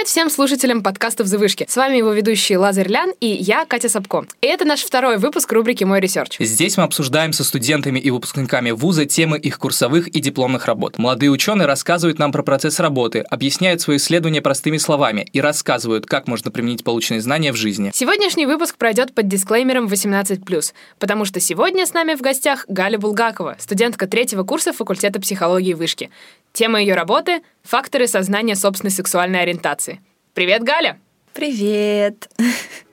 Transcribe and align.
Привет 0.00 0.08
всем 0.08 0.30
слушателям 0.30 0.82
подкастов 0.82 1.26
«За 1.26 1.36
вышки». 1.36 1.66
С 1.68 1.76
вами 1.76 1.98
его 1.98 2.10
ведущий 2.12 2.56
Лазарь 2.56 2.88
Лян 2.88 3.12
и 3.20 3.26
я, 3.26 3.66
Катя 3.66 3.90
Сапко. 3.90 4.24
И 4.40 4.46
это 4.46 4.64
наш 4.64 4.80
второй 4.80 5.18
выпуск 5.18 5.52
рубрики 5.52 5.84
«Мой 5.84 6.00
research». 6.00 6.38
Здесь 6.38 6.78
мы 6.78 6.84
обсуждаем 6.84 7.34
со 7.34 7.44
студентами 7.44 7.98
и 8.00 8.10
выпускниками 8.10 8.70
вуза 8.70 9.04
темы 9.04 9.38
их 9.38 9.58
курсовых 9.58 10.08
и 10.08 10.20
дипломных 10.20 10.64
работ. 10.64 10.96
Молодые 10.96 11.30
ученые 11.30 11.66
рассказывают 11.66 12.18
нам 12.18 12.32
про 12.32 12.42
процесс 12.42 12.80
работы, 12.80 13.18
объясняют 13.18 13.82
свои 13.82 13.98
исследования 13.98 14.40
простыми 14.40 14.78
словами 14.78 15.28
и 15.34 15.40
рассказывают, 15.42 16.06
как 16.06 16.26
можно 16.28 16.50
применить 16.50 16.82
полученные 16.82 17.20
знания 17.20 17.52
в 17.52 17.56
жизни. 17.56 17.90
Сегодняшний 17.92 18.46
выпуск 18.46 18.78
пройдет 18.78 19.14
под 19.14 19.28
дисклеймером 19.28 19.86
18+, 19.86 20.72
потому 20.98 21.26
что 21.26 21.40
сегодня 21.40 21.84
с 21.84 21.92
нами 21.92 22.14
в 22.14 22.22
гостях 22.22 22.64
Галя 22.68 22.98
Булгакова, 22.98 23.56
студентка 23.58 24.06
третьего 24.06 24.44
курса 24.44 24.72
факультета 24.72 25.20
психологии 25.20 25.74
вышки. 25.74 26.08
Тема 26.54 26.80
ее 26.80 26.94
работы— 26.94 27.42
факторы 27.62 28.06
сознания 28.06 28.56
собственной 28.56 28.90
сексуальной 28.90 29.42
ориентации. 29.42 30.00
Привет, 30.34 30.62
Галя! 30.62 30.98
Привет! 31.32 32.28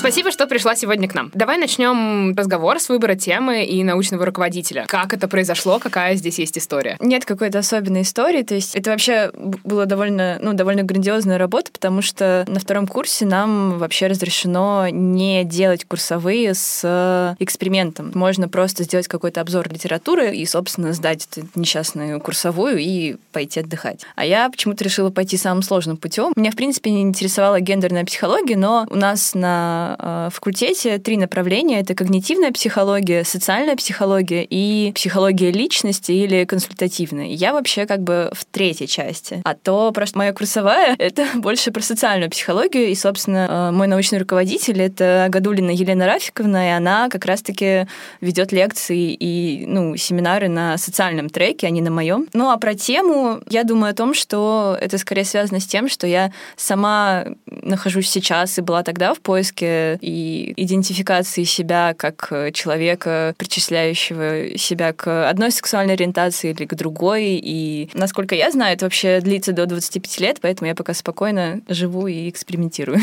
Спасибо, 0.00 0.30
что 0.30 0.46
пришла 0.46 0.74
сегодня 0.76 1.06
к 1.08 1.14
нам. 1.14 1.30
Давай 1.34 1.58
начнем 1.58 2.34
разговор 2.34 2.80
с 2.80 2.88
выбора 2.88 3.16
темы 3.16 3.66
и 3.66 3.84
научного 3.84 4.24
руководителя. 4.24 4.86
Как 4.88 5.12
это 5.12 5.28
произошло, 5.28 5.78
какая 5.78 6.14
здесь 6.14 6.38
есть 6.38 6.56
история? 6.56 6.96
Нет 7.00 7.26
какой-то 7.26 7.58
особенной 7.58 8.00
истории, 8.00 8.42
то 8.42 8.54
есть 8.54 8.74
это 8.74 8.92
вообще 8.92 9.30
было 9.34 9.84
довольно, 9.84 10.38
ну, 10.40 10.54
довольно 10.54 10.84
грандиозная 10.84 11.36
работа, 11.36 11.70
потому 11.70 12.00
что 12.00 12.46
на 12.48 12.60
втором 12.60 12.86
курсе 12.86 13.26
нам 13.26 13.78
вообще 13.78 14.06
разрешено 14.06 14.88
не 14.88 15.44
делать 15.44 15.84
курсовые 15.84 16.54
с 16.54 17.36
экспериментом. 17.38 18.10
Можно 18.14 18.48
просто 18.48 18.84
сделать 18.84 19.06
какой-то 19.06 19.42
обзор 19.42 19.68
литературы 19.70 20.34
и, 20.34 20.46
собственно, 20.46 20.94
сдать 20.94 21.28
эту 21.30 21.46
несчастную 21.54 22.20
курсовую 22.20 22.78
и 22.78 23.16
пойти 23.32 23.60
отдыхать. 23.60 24.00
А 24.16 24.24
я 24.24 24.48
почему-то 24.48 24.82
решила 24.82 25.10
пойти 25.10 25.36
самым 25.36 25.62
сложным 25.62 25.98
путем. 25.98 26.32
Меня, 26.36 26.52
в 26.52 26.56
принципе, 26.56 26.90
не 26.90 27.02
интересовала 27.02 27.60
гендерная 27.60 28.06
психология, 28.06 28.56
но 28.56 28.86
у 28.88 28.96
нас 28.96 29.34
на 29.34 29.89
Э, 29.98 30.28
факультете 30.32 30.98
три 30.98 31.16
направления. 31.16 31.80
Это 31.80 31.94
когнитивная 31.94 32.52
психология, 32.52 33.24
социальная 33.24 33.76
психология 33.76 34.46
и 34.48 34.92
психология 34.92 35.50
личности 35.50 36.12
или 36.12 36.44
консультативная. 36.44 37.26
Я 37.26 37.52
вообще 37.52 37.86
как 37.86 38.02
бы 38.02 38.30
в 38.32 38.44
третьей 38.44 38.86
части. 38.86 39.42
А 39.44 39.54
то 39.54 39.92
просто 39.92 40.18
моя 40.18 40.32
курсовая— 40.32 40.94
это 40.98 41.26
больше 41.34 41.70
про 41.70 41.82
социальную 41.82 42.30
психологию. 42.30 42.88
И, 42.88 42.94
собственно, 42.94 43.70
э, 43.70 43.70
мой 43.72 43.86
научный 43.86 44.18
руководитель— 44.18 44.80
это 44.82 45.26
Гадулина 45.28 45.70
Елена 45.70 46.06
Рафиковна, 46.06 46.68
и 46.68 46.70
она 46.70 47.08
как 47.08 47.24
раз-таки 47.24 47.86
ведет 48.20 48.52
лекции 48.52 49.16
и 49.18 49.64
ну, 49.66 49.96
семинары 49.96 50.48
на 50.48 50.78
социальном 50.78 51.28
треке, 51.28 51.66
а 51.66 51.70
не 51.70 51.80
на 51.80 51.90
моем. 51.90 52.26
Ну 52.32 52.50
а 52.50 52.56
про 52.56 52.74
тему 52.74 53.40
я 53.48 53.64
думаю 53.64 53.90
о 53.90 53.94
том, 53.94 54.14
что 54.14 54.76
это 54.80 54.98
скорее 54.98 55.24
связано 55.24 55.60
с 55.60 55.66
тем, 55.66 55.88
что 55.88 56.06
я 56.06 56.32
сама 56.56 57.24
нахожусь 57.46 58.08
сейчас 58.08 58.58
и 58.58 58.62
была 58.62 58.82
тогда 58.82 59.14
в 59.14 59.20
поиске 59.20 59.79
и 60.00 60.52
идентификации 60.56 61.44
себя 61.44 61.94
как 61.96 62.28
э, 62.30 62.52
человека, 62.52 63.34
причисляющего 63.38 64.56
себя 64.58 64.92
к 64.92 65.28
одной 65.28 65.50
сексуальной 65.50 65.94
ориентации 65.94 66.50
или 66.50 66.64
к 66.64 66.74
другой. 66.74 67.40
И, 67.42 67.90
насколько 67.94 68.34
я 68.34 68.50
знаю, 68.50 68.74
это 68.74 68.86
вообще 68.86 69.20
длится 69.20 69.52
до 69.52 69.66
25 69.66 70.20
лет, 70.20 70.38
поэтому 70.40 70.68
я 70.68 70.74
пока 70.74 70.94
спокойно 70.94 71.60
живу 71.68 72.06
и 72.06 72.28
экспериментирую. 72.28 73.00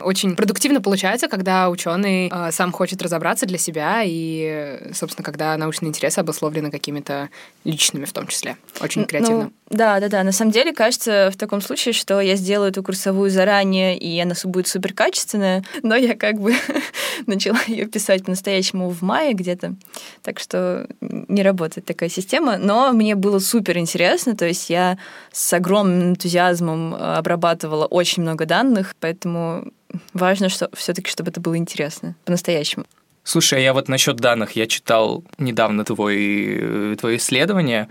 Очень 0.00 0.36
продуктивно 0.36 0.80
получается, 0.80 1.28
когда 1.28 1.70
ученый 1.70 2.30
э, 2.32 2.52
сам 2.52 2.72
хочет 2.72 3.02
разобраться 3.02 3.46
для 3.46 3.58
себя 3.58 4.02
и, 4.04 4.90
собственно, 4.94 5.24
когда 5.24 5.56
научные 5.56 5.88
интересы 5.88 6.20
обусловлены 6.20 6.70
какими-то 6.70 7.30
личными 7.64 8.04
в 8.04 8.12
том 8.12 8.26
числе. 8.26 8.56
Очень 8.80 9.04
креативно. 9.04 9.44
Ну, 9.44 9.52
да, 9.70 10.00
да, 10.00 10.08
да. 10.08 10.24
На 10.24 10.32
самом 10.32 10.50
деле, 10.50 10.72
кажется 10.72 11.30
в 11.32 11.36
таком 11.36 11.60
случае, 11.60 11.92
что 11.92 12.20
я 12.20 12.36
сделаю 12.36 12.70
эту 12.70 12.82
курсовую 12.82 13.30
заранее, 13.30 13.98
и 13.98 14.18
она 14.18 14.34
будет 14.44 14.66
супер 14.66 14.94
качественная, 14.94 15.64
но 15.82 15.94
я 15.94 16.16
как 16.16 16.40
бы 16.40 16.54
начала 17.26 17.58
ее 17.66 17.86
писать 17.86 18.24
по-настоящему 18.24 18.88
в 18.88 19.02
мае 19.02 19.34
где-то. 19.34 19.74
Так 20.22 20.38
что 20.38 20.88
не 21.00 21.42
работает 21.42 21.86
такая 21.86 22.08
система. 22.08 22.56
Но 22.56 22.92
мне 22.92 23.14
было 23.14 23.38
супер 23.38 23.78
интересно, 23.78 24.36
то 24.36 24.46
есть 24.46 24.70
я 24.70 24.98
с 25.32 25.52
огромным 25.52 26.10
энтузиазмом 26.10 26.94
обрабатывала 26.94 27.84
очень 27.86 28.22
много 28.22 28.46
данных, 28.46 28.94
поэтому 29.00 29.70
важно, 30.14 30.48
что 30.48 30.70
все-таки, 30.74 31.10
чтобы 31.10 31.30
это 31.30 31.40
было 31.40 31.56
интересно, 31.56 32.14
по-настоящему. 32.24 32.84
Слушай, 33.22 33.58
а 33.58 33.62
я 33.62 33.74
вот 33.74 33.88
насчет 33.88 34.16
данных, 34.16 34.52
я 34.52 34.66
читал 34.66 35.22
недавно 35.36 35.84
твой, 35.84 36.96
твое 36.98 37.18
исследование, 37.18 37.88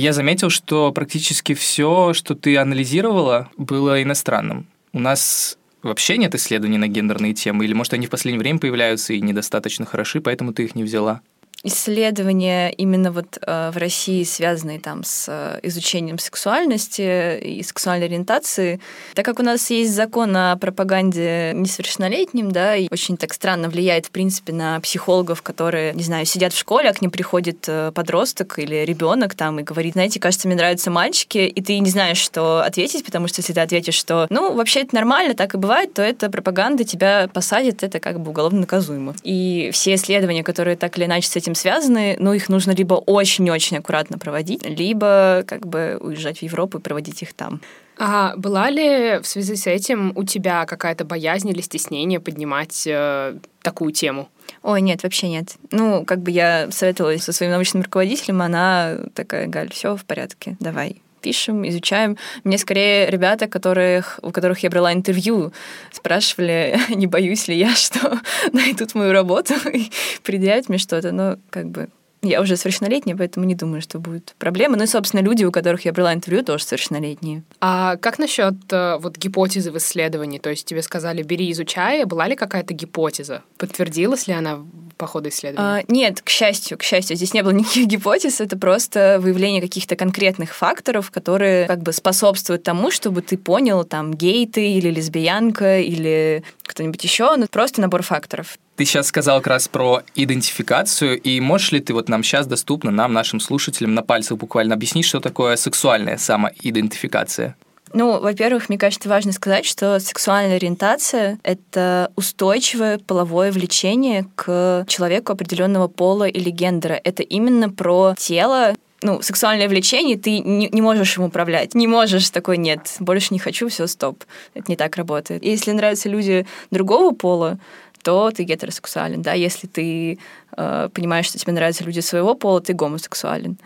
я 0.00 0.12
заметил, 0.12 0.50
что 0.50 0.92
практически 0.92 1.54
все, 1.54 2.12
что 2.14 2.34
ты 2.34 2.56
анализировала, 2.56 3.48
было 3.56 4.02
иностранным. 4.02 4.66
У 4.92 4.98
нас 4.98 5.56
вообще 5.82 6.16
нет 6.16 6.34
исследований 6.34 6.78
на 6.78 6.88
гендерные 6.88 7.34
темы, 7.34 7.64
или, 7.64 7.74
может, 7.74 7.94
они 7.94 8.06
в 8.06 8.10
последнее 8.10 8.40
время 8.40 8.58
появляются 8.58 9.12
и 9.12 9.20
недостаточно 9.20 9.86
хороши, 9.86 10.20
поэтому 10.20 10.52
ты 10.52 10.64
их 10.64 10.74
не 10.74 10.82
взяла? 10.82 11.20
Исследования 11.62 12.70
именно 12.70 13.10
вот 13.10 13.38
э, 13.40 13.70
в 13.70 13.76
России, 13.76 14.22
связанные 14.24 14.80
там 14.80 15.02
с 15.04 15.26
э, 15.28 15.60
изучением 15.62 16.18
сексуальности 16.18 17.38
и 17.38 17.62
сексуальной 17.62 18.06
ориентации, 18.06 18.80
так 19.14 19.24
как 19.24 19.38
у 19.38 19.42
нас 19.42 19.70
есть 19.70 19.92
закон 19.92 20.36
о 20.36 20.56
пропаганде 20.56 21.52
несовершеннолетним, 21.54 22.52
да, 22.52 22.76
и 22.76 22.88
очень 22.90 23.16
так 23.16 23.32
странно 23.32 23.68
влияет, 23.68 24.06
в 24.06 24.10
принципе, 24.10 24.52
на 24.52 24.80
психологов, 24.80 25.42
которые, 25.42 25.94
не 25.94 26.02
знаю, 26.02 26.26
сидят 26.26 26.52
в 26.52 26.58
школе, 26.58 26.90
а 26.90 26.92
к 26.92 27.00
ним 27.00 27.10
приходит 27.10 27.64
э, 27.68 27.92
подросток 27.94 28.58
или 28.58 28.84
ребенок 28.84 29.34
там 29.34 29.60
и 29.60 29.62
говорит, 29.62 29.94
знаете, 29.94 30.20
кажется, 30.20 30.48
мне 30.48 30.56
нравятся 30.56 30.90
мальчики, 30.90 31.38
и 31.38 31.62
ты 31.62 31.78
не 31.78 31.90
знаешь, 31.90 32.18
что 32.18 32.62
ответить, 32.62 33.04
потому 33.04 33.28
что 33.28 33.40
если 33.40 33.52
ты 33.52 33.60
ответишь, 33.60 33.94
что, 33.94 34.26
ну, 34.30 34.54
вообще 34.54 34.80
это 34.80 34.94
нормально, 34.94 35.34
так 35.34 35.54
и 35.54 35.58
бывает, 35.58 35.94
то 35.94 36.02
это 36.02 36.30
пропаганда, 36.30 36.84
тебя 36.84 37.28
посадит, 37.32 37.82
это 37.82 38.00
как 38.00 38.20
бы 38.20 38.30
уголовно 38.30 38.60
наказуемо. 38.60 39.14
И 39.22 39.70
все 39.72 39.94
исследования, 39.94 40.42
которые 40.42 40.76
так 40.76 40.96
или 40.98 41.04
иначе 41.06 41.28
с 41.28 41.36
этим 41.44 41.54
связаны, 41.54 42.16
но 42.18 42.32
их 42.32 42.48
нужно 42.48 42.72
либо 42.72 42.94
очень-очень 42.94 43.78
аккуратно 43.78 44.18
проводить, 44.18 44.64
либо 44.64 45.44
как 45.46 45.66
бы 45.66 45.98
уезжать 46.00 46.38
в 46.38 46.42
Европу 46.42 46.78
и 46.78 46.80
проводить 46.80 47.22
их 47.22 47.34
там. 47.34 47.60
А 47.96 48.34
была 48.36 48.70
ли 48.70 49.20
в 49.22 49.26
связи 49.26 49.54
с 49.54 49.66
этим 49.66 50.12
у 50.16 50.24
тебя 50.24 50.66
какая-то 50.66 51.04
боязнь 51.04 51.48
или 51.50 51.60
стеснение 51.60 52.18
поднимать 52.18 52.84
э, 52.86 53.38
такую 53.62 53.92
тему? 53.92 54.28
Ой, 54.62 54.80
нет, 54.80 55.02
вообще 55.02 55.28
нет. 55.28 55.54
Ну, 55.70 56.04
как 56.04 56.20
бы 56.20 56.30
я 56.30 56.70
советовалась 56.70 57.22
со 57.22 57.32
своим 57.32 57.52
научным 57.52 57.82
руководителем, 57.82 58.42
она 58.42 58.96
такая, 59.14 59.46
Галь, 59.46 59.70
все 59.70 59.96
в 59.96 60.04
порядке, 60.04 60.56
давай, 60.58 61.02
пишем, 61.24 61.66
изучаем. 61.66 62.18
Мне 62.44 62.58
скорее 62.58 63.10
ребята, 63.10 63.48
которых, 63.48 64.20
у 64.22 64.30
которых 64.30 64.62
я 64.62 64.68
брала 64.68 64.92
интервью, 64.92 65.52
спрашивали, 65.90 66.78
не 66.94 67.06
боюсь 67.06 67.48
ли 67.48 67.56
я, 67.56 67.74
что 67.74 68.20
найдут 68.52 68.94
мою 68.94 69.12
работу 69.12 69.54
и 69.72 69.90
предъявят 70.22 70.68
мне 70.68 70.78
что-то. 70.78 71.12
Но 71.12 71.38
как 71.50 71.70
бы 71.70 71.88
я 72.22 72.40
уже 72.40 72.56
совершеннолетняя, 72.56 73.16
поэтому 73.16 73.46
не 73.46 73.54
думаю, 73.54 73.80
что 73.82 73.98
будет 73.98 74.34
проблема. 74.38 74.76
Ну 74.76 74.84
и, 74.84 74.86
собственно, 74.86 75.20
люди, 75.20 75.44
у 75.44 75.52
которых 75.52 75.84
я 75.84 75.92
брала 75.92 76.12
интервью, 76.14 76.42
тоже 76.42 76.64
совершеннолетние. 76.64 77.42
А 77.60 77.96
как 77.96 78.18
насчет 78.18 78.54
э, 78.70 78.96
вот 78.98 79.18
гипотезы 79.18 79.70
в 79.70 79.76
исследовании? 79.76 80.38
То 80.38 80.50
есть 80.50 80.66
тебе 80.66 80.82
сказали, 80.82 81.22
бери, 81.22 81.50
изучай. 81.52 82.04
Была 82.04 82.28
ли 82.28 82.36
какая-то 82.36 82.74
гипотеза? 82.74 83.42
Подтвердилась 83.58 84.26
ли 84.26 84.34
она 84.34 84.60
по 84.96 85.06
ходу 85.06 85.28
исследования? 85.28 85.82
А, 85.82 85.92
нет, 85.92 86.22
к 86.22 86.28
счастью, 86.28 86.78
к 86.78 86.82
счастью, 86.82 87.16
здесь 87.16 87.34
не 87.34 87.42
было 87.42 87.50
никаких 87.52 87.86
гипотез. 87.86 88.40
Это 88.40 88.56
просто 88.56 89.18
выявление 89.20 89.60
каких-то 89.60 89.96
конкретных 89.96 90.54
факторов, 90.54 91.10
которые 91.10 91.66
как 91.66 91.82
бы 91.82 91.92
способствуют 91.92 92.62
тому, 92.62 92.90
чтобы 92.90 93.22
ты 93.22 93.36
понял, 93.36 93.84
там, 93.84 94.14
гей 94.14 94.46
ты 94.46 94.72
или 94.72 94.90
лесбиянка 94.90 95.80
или 95.80 96.42
кто-нибудь 96.62 97.02
еще. 97.02 97.34
Ну, 97.36 97.46
просто 97.46 97.80
набор 97.80 98.02
факторов. 98.02 98.58
Ты 98.76 98.84
сейчас 98.84 99.06
сказал 99.06 99.38
как 99.38 99.46
раз 99.48 99.68
про 99.68 100.02
идентификацию, 100.16 101.20
и 101.20 101.38
можешь 101.38 101.70
ли 101.70 101.80
ты 101.80 101.94
вот 101.94 102.08
нам 102.08 102.24
сейчас 102.24 102.46
доступно, 102.46 102.90
нам, 102.90 103.12
нашим 103.12 103.38
слушателям, 103.38 103.94
на 103.94 104.02
пальцах 104.02 104.38
буквально 104.38 104.74
объяснить, 104.74 105.04
что 105.04 105.20
такое 105.20 105.54
сексуальная 105.56 106.16
самоидентификация? 106.16 107.56
Ну, 107.94 108.18
во-первых, 108.18 108.68
мне 108.68 108.76
кажется, 108.76 109.08
важно 109.08 109.30
сказать, 109.30 109.64
что 109.64 110.00
сексуальная 110.00 110.56
ориентация— 110.56 111.38
это 111.44 112.10
устойчивое 112.16 112.98
половое 112.98 113.52
влечение 113.52 114.26
к 114.34 114.84
человеку 114.88 115.32
определенного 115.32 115.86
пола 115.86 116.26
или 116.26 116.50
гендера. 116.50 117.00
Это 117.04 117.22
именно 117.22 117.70
про 117.70 118.16
тело, 118.18 118.74
ну, 119.02 119.22
сексуальное 119.22 119.68
влечение, 119.68 120.18
ты 120.18 120.40
не, 120.40 120.68
не 120.70 120.82
можешь 120.82 121.16
им 121.16 121.22
управлять. 121.22 121.76
Не 121.76 121.86
можешь 121.86 122.30
такой, 122.30 122.56
нет, 122.58 122.96
больше 122.98 123.32
не 123.32 123.38
хочу, 123.38 123.68
все, 123.68 123.86
стоп. 123.86 124.24
Это 124.54 124.64
не 124.68 124.76
так 124.76 124.96
работает. 124.96 125.44
Если 125.44 125.70
нравятся 125.70 126.08
люди 126.08 126.46
другого 126.72 127.14
пола, 127.14 127.60
то 128.02 128.30
ты 128.32 128.42
гетеросексуален, 128.42 129.22
да, 129.22 129.32
если 129.34 129.68
ты 129.68 130.18
э, 130.56 130.88
понимаешь, 130.92 131.26
что 131.26 131.38
тебе 131.38 131.52
нравятся 131.52 131.84
люди 131.84 132.00
своего 132.00 132.34
пола, 132.34 132.60
ты 132.60 132.74
гомосексуален. 132.74 133.56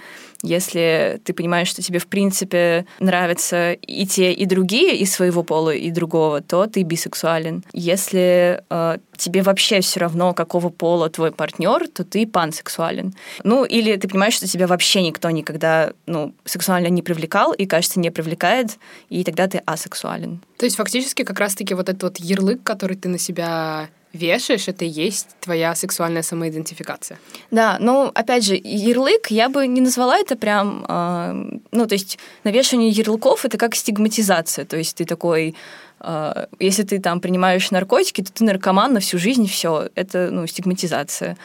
Если 0.42 1.20
ты 1.24 1.32
понимаешь, 1.32 1.68
что 1.68 1.82
тебе, 1.82 1.98
в 1.98 2.06
принципе, 2.06 2.86
нравятся 3.00 3.72
и 3.72 4.06
те, 4.06 4.32
и 4.32 4.46
другие, 4.46 4.96
и 4.96 5.04
своего 5.04 5.42
пола, 5.42 5.74
и 5.74 5.90
другого, 5.90 6.40
то 6.40 6.66
ты 6.66 6.82
бисексуален. 6.82 7.64
Если 7.72 8.62
э, 8.70 8.98
тебе 9.16 9.42
вообще 9.42 9.80
все 9.80 10.00
равно, 10.00 10.34
какого 10.34 10.68
пола 10.68 11.10
твой 11.10 11.32
партнер, 11.32 11.88
то 11.88 12.04
ты 12.04 12.26
пансексуален. 12.26 13.14
Ну, 13.42 13.64
или 13.64 13.96
ты 13.96 14.08
понимаешь, 14.08 14.34
что 14.34 14.46
тебя 14.46 14.66
вообще 14.68 15.02
никто 15.02 15.28
никогда 15.30 15.92
ну, 16.06 16.32
сексуально 16.44 16.86
не 16.86 17.02
привлекал 17.02 17.52
и, 17.52 17.66
кажется, 17.66 17.98
не 17.98 18.10
привлекает, 18.10 18.78
и 19.08 19.24
тогда 19.24 19.48
ты 19.48 19.58
асексуален. 19.66 20.40
То 20.56 20.66
есть 20.66 20.76
фактически 20.76 21.24
как 21.24 21.38
раз-таки 21.40 21.74
вот 21.74 21.88
этот 21.88 22.02
вот 22.02 22.16
ярлык, 22.18 22.62
который 22.62 22.96
ты 22.96 23.08
на 23.08 23.18
себя 23.18 23.88
вешаешь, 24.12 24.68
это 24.68 24.84
и 24.84 24.88
есть 24.88 25.28
твоя 25.40 25.74
сексуальная 25.74 26.22
самоидентификация. 26.22 27.18
Да, 27.50 27.76
ну, 27.80 28.10
опять 28.14 28.44
же, 28.44 28.54
ярлык, 28.56 29.30
я 29.30 29.48
бы 29.48 29.66
не 29.66 29.80
назвала 29.80 30.18
это 30.18 30.36
прям... 30.36 30.84
Э, 30.88 31.60
ну, 31.70 31.86
то 31.86 31.94
есть 31.94 32.18
навешивание 32.44 32.90
ярлыков— 32.90 33.44
это 33.44 33.58
как 33.58 33.74
стигматизация. 33.74 34.64
То 34.64 34.76
есть 34.76 34.96
ты 34.96 35.04
такой... 35.04 35.54
Э, 36.00 36.46
если 36.58 36.82
ты 36.82 37.00
там 37.00 37.20
принимаешь 37.20 37.70
наркотики, 37.70 38.22
то 38.22 38.32
ты 38.32 38.44
наркоман 38.44 38.94
на 38.94 39.00
всю 39.00 39.18
жизнь, 39.18 39.46
все 39.46 39.88
это, 39.94 40.30
ну, 40.30 40.46
стигматизация. 40.46 41.36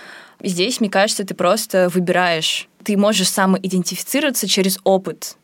Здесь, 0.41 0.79
мне 0.79 0.89
кажется, 0.89 1.23
ты 1.25 1.33
просто 1.33 1.89
выбираешь. 1.93 2.67
Ты 2.83 2.97
можешь 2.97 3.29
самоидентифицироваться 3.29 4.47
через 4.47 4.79
опыт. 4.83 5.37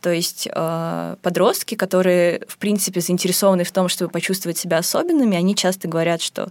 То 0.00 0.10
есть 0.12 0.48
э, 0.52 1.16
подростки, 1.22 1.74
которые, 1.74 2.42
в 2.46 2.58
принципе, 2.58 3.00
заинтересованы 3.00 3.64
в 3.64 3.72
том, 3.72 3.88
чтобы 3.88 4.10
почувствовать 4.10 4.58
себя 4.58 4.78
особенными, 4.78 5.36
они 5.36 5.56
часто 5.56 5.88
говорят, 5.88 6.22
что 6.22 6.50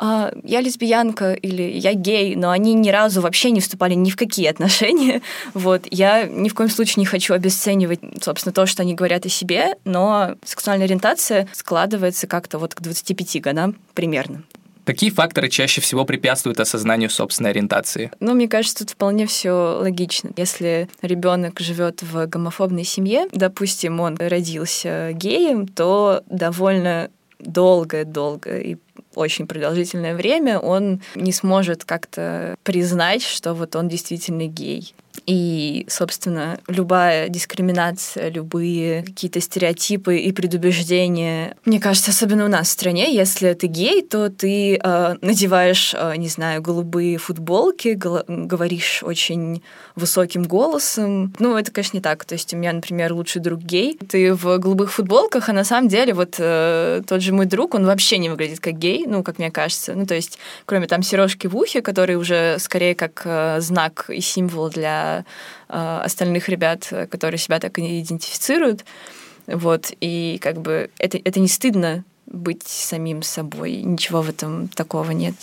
э, 0.00 0.32
я 0.42 0.60
лесбиянка 0.60 1.34
или 1.34 1.62
я 1.62 1.94
гей, 1.94 2.34
но 2.34 2.50
они 2.50 2.74
ни 2.74 2.90
разу 2.90 3.20
вообще 3.20 3.50
не 3.52 3.60
вступали 3.60 3.94
ни 3.94 4.10
в 4.10 4.16
какие 4.16 4.46
отношения. 4.46 5.22
Вот. 5.54 5.86
Я 5.90 6.24
ни 6.24 6.48
в 6.48 6.54
коем 6.54 6.70
случае 6.70 7.00
не 7.00 7.06
хочу 7.06 7.32
обесценивать, 7.34 8.00
собственно, 8.20 8.52
то, 8.52 8.66
что 8.66 8.82
они 8.82 8.94
говорят 8.94 9.24
о 9.24 9.28
себе, 9.28 9.76
но 9.84 10.34
сексуальная 10.44 10.86
ориентация 10.86 11.48
складывается 11.52 12.26
как-то 12.26 12.58
вот 12.58 12.74
к 12.74 12.80
25 12.80 13.40
годам 13.40 13.76
примерно. 13.94 14.42
Какие 14.84 15.10
факторы 15.10 15.48
чаще 15.48 15.80
всего 15.80 16.04
препятствуют 16.04 16.60
осознанию 16.60 17.10
собственной 17.10 17.50
ориентации? 17.50 18.10
Ну, 18.20 18.34
мне 18.34 18.48
кажется, 18.48 18.80
тут 18.80 18.90
вполне 18.90 19.26
все 19.26 19.78
логично. 19.80 20.30
Если 20.36 20.88
ребенок 21.02 21.60
живет 21.60 22.02
в 22.02 22.26
гомофобной 22.26 22.84
семье, 22.84 23.26
допустим, 23.32 24.00
он 24.00 24.16
родился 24.18 25.12
геем, 25.12 25.66
то 25.66 26.22
довольно 26.26 27.10
долгое-долгое 27.38 28.60
и 28.60 28.76
очень 29.14 29.46
продолжительное 29.46 30.14
время 30.14 30.58
он 30.58 31.00
не 31.14 31.32
сможет 31.32 31.84
как-то 31.84 32.56
признать, 32.62 33.22
что 33.22 33.54
вот 33.54 33.76
он 33.76 33.88
действительно 33.88 34.46
гей. 34.46 34.94
И, 35.26 35.86
собственно, 35.88 36.58
любая 36.68 37.28
дискриминация, 37.28 38.28
любые 38.28 39.02
какие-то 39.02 39.40
стереотипы 39.40 40.18
и 40.18 40.32
предубеждения, 40.32 41.56
мне 41.64 41.80
кажется, 41.80 42.10
особенно 42.10 42.44
у 42.44 42.48
нас 42.48 42.68
в 42.68 42.72
стране, 42.72 43.14
если 43.14 43.52
ты 43.54 43.66
гей, 43.66 44.02
то 44.02 44.28
ты 44.28 44.76
э, 44.76 45.14
надеваешь, 45.20 45.94
э, 45.94 46.16
не 46.16 46.28
знаю, 46.28 46.60
голубые 46.60 47.18
футболки, 47.18 47.94
говоришь 47.94 49.02
очень 49.02 49.62
высоким 49.96 50.42
голосом. 50.42 51.32
Ну, 51.38 51.56
это, 51.56 51.70
конечно, 51.70 51.96
не 51.96 52.02
так. 52.02 52.24
То 52.24 52.34
есть 52.34 52.52
у 52.52 52.56
меня, 52.56 52.72
например, 52.72 53.12
лучший 53.12 53.40
друг 53.40 53.60
гей. 53.60 53.98
Ты 54.08 54.34
в 54.34 54.58
голубых 54.58 54.92
футболках, 54.92 55.48
а 55.48 55.52
на 55.52 55.64
самом 55.64 55.88
деле 55.88 56.12
вот 56.12 56.36
э, 56.38 57.02
тот 57.06 57.22
же 57.22 57.32
мой 57.32 57.46
друг, 57.46 57.74
он 57.74 57.86
вообще 57.86 58.18
не 58.18 58.28
выглядит 58.28 58.60
как 58.60 58.78
гей, 58.78 59.04
ну, 59.06 59.22
как 59.22 59.38
мне 59.38 59.50
кажется. 59.50 59.94
Ну, 59.94 60.04
то 60.04 60.14
есть, 60.14 60.38
кроме 60.66 60.86
там 60.86 61.02
сережки 61.02 61.46
в 61.46 61.56
ухе, 61.56 61.80
которые 61.80 62.18
уже 62.18 62.58
скорее 62.58 62.94
как 62.94 63.22
э, 63.24 63.60
знак 63.60 64.06
и 64.08 64.20
символ 64.20 64.68
для 64.68 65.13
э, 65.68 66.00
остальных 66.02 66.48
ребят, 66.48 66.92
которые 67.10 67.38
себя 67.38 67.60
так 67.60 67.78
и 67.78 68.00
идентифицируют. 68.00 68.84
Вот, 69.46 69.92
и 70.00 70.38
как 70.40 70.60
бы 70.60 70.90
это, 70.98 71.18
это 71.22 71.38
не 71.38 71.48
стыдно 71.48 72.04
быть 72.26 72.66
самим 72.66 73.22
собой, 73.22 73.82
ничего 73.82 74.22
в 74.22 74.30
этом 74.30 74.68
такого 74.68 75.10
нет. 75.10 75.34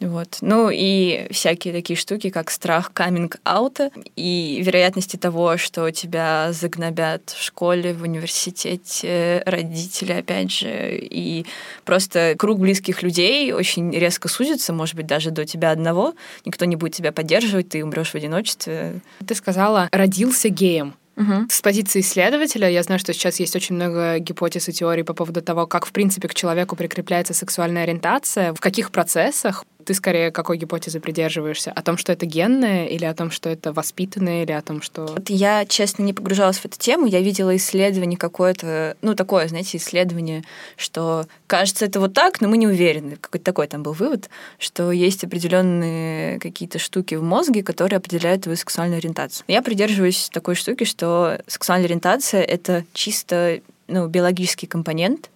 Вот. 0.00 0.38
Ну 0.40 0.70
и 0.72 1.26
всякие 1.30 1.74
такие 1.74 1.96
штуки, 1.96 2.30
как 2.30 2.50
страх 2.50 2.92
каминг-аута 2.92 3.90
и 4.14 4.62
вероятности 4.64 5.16
того, 5.16 5.56
что 5.56 5.90
тебя 5.90 6.52
загнобят 6.52 7.30
в 7.30 7.42
школе, 7.42 7.94
в 7.94 8.02
университете, 8.02 9.42
родители, 9.44 10.12
опять 10.12 10.52
же, 10.52 10.98
и 11.00 11.46
просто 11.84 12.34
круг 12.38 12.60
близких 12.60 13.02
людей 13.02 13.52
очень 13.52 13.90
резко 13.92 14.28
сузится, 14.28 14.72
может 14.72 14.94
быть, 14.94 15.06
даже 15.06 15.30
до 15.30 15.44
тебя 15.44 15.72
одного. 15.72 16.14
Никто 16.44 16.64
не 16.64 16.76
будет 16.76 16.94
тебя 16.94 17.10
поддерживать, 17.10 17.70
ты 17.70 17.82
умрешь 17.82 18.10
в 18.10 18.14
одиночестве. 18.14 19.00
Ты 19.26 19.34
сказала, 19.34 19.88
родился 19.90 20.48
геем. 20.48 20.94
Угу. 21.18 21.46
С 21.50 21.60
позиции 21.62 22.00
исследователя 22.00 22.70
я 22.70 22.82
знаю, 22.84 23.00
что 23.00 23.12
сейчас 23.12 23.40
есть 23.40 23.56
очень 23.56 23.74
много 23.74 24.18
гипотез 24.20 24.68
и 24.68 24.72
теорий 24.72 25.02
по 25.02 25.14
поводу 25.14 25.42
того, 25.42 25.66
как, 25.66 25.84
в 25.84 25.90
принципе, 25.90 26.28
к 26.28 26.34
человеку 26.34 26.76
прикрепляется 26.76 27.34
сексуальная 27.34 27.82
ориентация, 27.82 28.54
в 28.54 28.60
каких 28.60 28.92
процессах 28.92 29.64
ты 29.88 29.94
скорее 29.94 30.30
какой 30.30 30.58
гипотезы 30.58 31.00
придерживаешься? 31.00 31.72
О 31.72 31.80
том, 31.80 31.96
что 31.96 32.12
это 32.12 32.26
генное, 32.26 32.84
или 32.84 33.06
о 33.06 33.14
том, 33.14 33.30
что 33.30 33.48
это 33.48 33.72
воспитанное, 33.72 34.42
или 34.42 34.52
о 34.52 34.60
том, 34.60 34.82
что... 34.82 35.06
Вот 35.06 35.30
я, 35.30 35.64
честно, 35.64 36.02
не 36.02 36.12
погружалась 36.12 36.58
в 36.58 36.66
эту 36.66 36.78
тему. 36.78 37.06
Я 37.06 37.22
видела 37.22 37.56
исследование 37.56 38.18
какое-то, 38.18 38.98
ну, 39.00 39.14
такое, 39.14 39.48
знаете, 39.48 39.78
исследование, 39.78 40.44
что 40.76 41.26
кажется, 41.46 41.86
это 41.86 42.00
вот 42.00 42.12
так, 42.12 42.42
но 42.42 42.48
мы 42.48 42.58
не 42.58 42.66
уверены. 42.66 43.16
Какой-то 43.16 43.42
такой 43.46 43.66
там 43.66 43.82
был 43.82 43.94
вывод, 43.94 44.28
что 44.58 44.92
есть 44.92 45.24
определенные 45.24 46.38
какие-то 46.38 46.78
штуки 46.78 47.14
в 47.14 47.22
мозге, 47.22 47.62
которые 47.62 47.96
определяют 47.96 48.42
твою 48.42 48.58
сексуальную 48.58 48.98
ориентацию. 48.98 49.46
Я 49.48 49.62
придерживаюсь 49.62 50.28
такой 50.30 50.54
штуки, 50.54 50.84
что 50.84 51.40
сексуальная 51.46 51.86
ориентация— 51.86 52.42
это 52.42 52.84
чисто 52.92 53.60
ну, 53.86 54.06
биологический 54.06 54.66
компонент, 54.66 55.30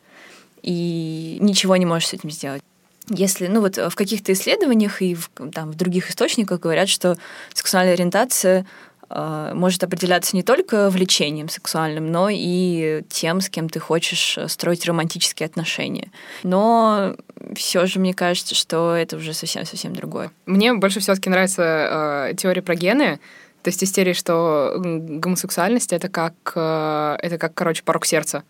и 0.63 1.39
ничего 1.41 1.75
не 1.77 1.87
можешь 1.87 2.09
с 2.09 2.13
этим 2.13 2.31
сделать 2.31 2.63
если, 3.12 3.47
ну 3.47 3.61
вот 3.61 3.76
в 3.76 3.94
каких-то 3.94 4.32
исследованиях 4.32 5.03
и 5.03 5.14
в, 5.14 5.31
там, 5.53 5.70
в 5.70 5.75
других 5.75 6.11
источниках 6.11 6.61
говорят, 6.61 6.88
что 6.88 7.17
сексуальная 7.55 7.94
ориентация 7.94 8.67
э, 9.11 9.53
может 9.55 9.85
определяться 9.85 10.35
не 10.35 10.43
только 10.43 10.91
влечением 10.91 11.49
сексуальным, 11.49 12.11
но 12.11 12.29
и 12.31 13.03
тем, 13.09 13.41
с 13.41 13.49
кем 13.49 13.69
ты 13.69 13.81
хочешь 13.81 14.38
строить 14.49 14.87
романтические 14.87 15.47
отношения. 15.47 16.11
Но 16.43 17.17
все 17.55 17.87
же 17.87 18.00
мне 18.00 18.14
кажется, 18.14 18.55
что 18.55 18.94
это 18.94 19.17
уже 19.17 19.35
совсем-совсем 19.35 19.94
другое. 19.94 20.31
Мне 20.47 20.75
больше 20.75 21.00
все-таки 21.00 21.31
нравится 21.31 22.29
э, 22.31 22.35
теория 22.37 22.62
про 22.62 22.75
гены. 22.75 23.20
То 23.62 23.69
есть 23.69 23.85
истерия, 23.85 24.15
что 24.15 24.75
гомосексуальность 24.76 25.93
это 25.93 26.08
как, 26.08 26.34
э, 26.55 27.17
это 27.20 27.39
как, 27.39 27.55
короче, 27.55 27.82
порог 27.84 28.06
сердца. 28.06 28.43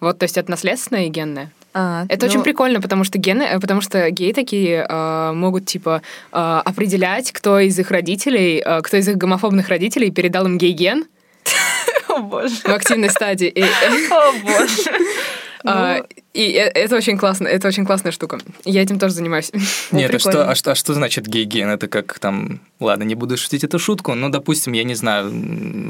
Вот, 0.00 0.18
то 0.18 0.24
есть 0.24 0.36
это 0.36 0.50
наследственное 0.50 1.06
и 1.06 1.08
генное. 1.08 1.50
А, 1.74 2.04
это 2.08 2.26
ну... 2.26 2.32
очень 2.32 2.42
прикольно, 2.42 2.80
потому 2.80 3.04
что 3.04 3.18
гены, 3.18 3.42
э, 3.44 3.60
потому 3.60 3.80
что 3.80 4.10
геи 4.10 4.32
такие 4.32 4.86
э, 4.88 5.32
могут 5.32 5.66
типа 5.66 6.02
э, 6.32 6.62
определять, 6.64 7.32
кто 7.32 7.58
из 7.58 7.78
их 7.78 7.90
родителей, 7.90 8.62
э, 8.64 8.80
кто 8.82 8.96
из 8.98 9.08
их 9.08 9.16
гомофобных 9.16 9.68
родителей 9.68 10.10
передал 10.10 10.46
им 10.46 10.58
гей-ген. 10.58 11.06
О 12.08 12.18
боже. 12.18 12.54
В 12.56 12.68
активной 12.68 13.10
стадии. 13.10 13.52
О 14.10 14.32
боже. 14.42 16.06
Ну, 16.34 16.40
и 16.40 16.52
э, 16.52 16.70
это 16.74 16.96
очень 16.96 17.18
классно, 17.18 17.46
это 17.46 17.68
очень 17.68 17.84
классная 17.84 18.12
штука. 18.12 18.38
Я 18.64 18.82
этим 18.82 18.98
тоже 18.98 19.14
занимаюсь. 19.14 19.52
Нет, 19.92 20.14
а 20.14 20.18
что, 20.18 20.50
а, 20.50 20.54
что, 20.54 20.72
а 20.72 20.74
что 20.74 20.94
значит 20.94 21.26
гей-ген? 21.26 21.68
Это 21.68 21.88
как 21.88 22.18
там, 22.18 22.60
ладно, 22.80 23.04
не 23.04 23.14
буду 23.14 23.36
шутить 23.36 23.64
эту 23.64 23.78
шутку, 23.78 24.14
но, 24.14 24.28
допустим, 24.28 24.72
я 24.72 24.84
не 24.84 24.94
знаю, 24.94 25.30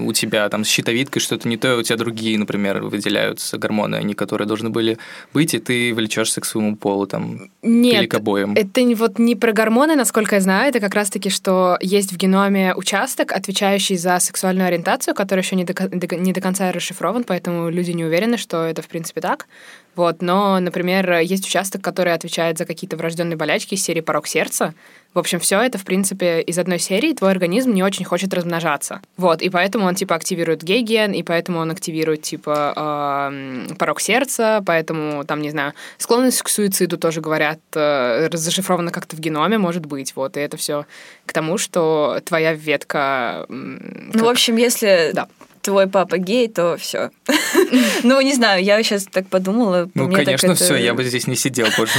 у 0.04 0.12
тебя 0.12 0.48
там 0.48 0.64
с 0.64 0.68
щитовидкой 0.68 1.22
что-то 1.22 1.48
не 1.48 1.56
то, 1.56 1.76
у 1.76 1.82
тебя 1.82 1.96
другие, 1.96 2.38
например, 2.38 2.82
выделяются 2.82 3.58
гормоны, 3.58 3.96
они, 3.96 4.14
которые 4.14 4.48
должны 4.48 4.70
были 4.70 4.98
быть, 5.32 5.54
и 5.54 5.58
ты 5.58 5.94
влечешься 5.94 6.40
к 6.40 6.44
своему 6.44 6.76
полу 6.76 7.06
там 7.06 7.50
Нет, 7.62 8.02
или 8.02 8.06
к 8.06 8.14
обоим. 8.14 8.54
это 8.54 8.82
вот 8.96 9.18
не 9.18 9.36
про 9.36 9.52
гормоны, 9.52 9.94
насколько 9.94 10.36
я 10.36 10.40
знаю, 10.40 10.68
это 10.70 10.80
как 10.80 10.94
раз-таки, 10.94 11.30
что 11.30 11.78
есть 11.80 12.12
в 12.12 12.16
геноме 12.16 12.74
участок, 12.74 13.32
отвечающий 13.32 13.96
за 13.96 14.18
сексуальную 14.18 14.66
ориентацию, 14.66 15.14
который 15.14 15.40
еще 15.40 15.56
не 15.56 15.64
до, 15.64 15.74
не 16.16 16.32
до 16.32 16.40
конца 16.40 16.72
расшифрован, 16.72 17.24
поэтому 17.24 17.70
люди 17.70 17.92
не 17.92 18.04
уверены, 18.04 18.36
что 18.36 18.64
это 18.64 18.82
в 18.82 18.88
принципе 18.88 19.20
так. 19.20 19.46
Вот, 19.94 20.22
но, 20.22 20.58
например, 20.58 21.18
есть 21.18 21.46
участок, 21.46 21.82
который 21.82 22.14
отвечает 22.14 22.58
за 22.58 22.64
какие-то 22.64 22.96
врожденные 22.96 23.36
болячки 23.36 23.74
из 23.74 23.84
серии 23.84 24.00
порог 24.00 24.26
сердца. 24.26 24.74
В 25.12 25.18
общем, 25.18 25.38
все 25.40 25.60
это, 25.60 25.76
в 25.76 25.84
принципе, 25.84 26.40
из 26.40 26.58
одной 26.58 26.78
серии. 26.78 27.12
Твой 27.12 27.32
организм 27.32 27.72
не 27.72 27.82
очень 27.82 28.06
хочет 28.06 28.32
размножаться. 28.32 29.02
Вот, 29.18 29.42
и 29.42 29.50
поэтому 29.50 29.86
он, 29.86 29.94
типа, 29.94 30.14
активирует 30.14 30.62
гей-ген, 30.62 31.12
и 31.12 31.22
поэтому 31.22 31.58
он 31.58 31.70
активирует, 31.70 32.22
типа, 32.22 33.30
э, 33.30 33.74
порог 33.74 34.00
сердца, 34.00 34.62
поэтому, 34.64 35.24
там, 35.24 35.42
не 35.42 35.50
знаю, 35.50 35.74
склонность 35.98 36.40
к 36.42 36.48
суициду 36.48 36.96
тоже, 36.96 37.20
говорят, 37.20 37.60
э, 37.74 38.30
зашифрована 38.32 38.90
как-то 38.90 39.16
в 39.16 39.20
геноме, 39.20 39.58
может 39.58 39.84
быть, 39.84 40.16
вот, 40.16 40.38
и 40.38 40.40
это 40.40 40.56
все 40.56 40.86
к 41.26 41.32
тому, 41.34 41.58
что 41.58 42.20
твоя 42.24 42.54
ветка... 42.54 42.92
Как... 42.92 43.46
Ну, 43.48 44.24
в 44.24 44.28
общем, 44.28 44.56
если... 44.56 45.10
Да 45.12 45.28
твой 45.62 45.86
папа 45.86 46.18
гей, 46.18 46.48
то 46.48 46.76
все. 46.76 47.10
Ну, 48.02 48.20
не 48.20 48.34
знаю, 48.34 48.62
я 48.62 48.82
сейчас 48.82 49.04
так 49.04 49.28
подумала. 49.28 49.88
Ну, 49.94 50.12
конечно, 50.12 50.54
все, 50.54 50.76
я 50.76 50.92
бы 50.92 51.04
здесь 51.04 51.26
не 51.26 51.36
сидел 51.36 51.68
больше. 51.76 51.98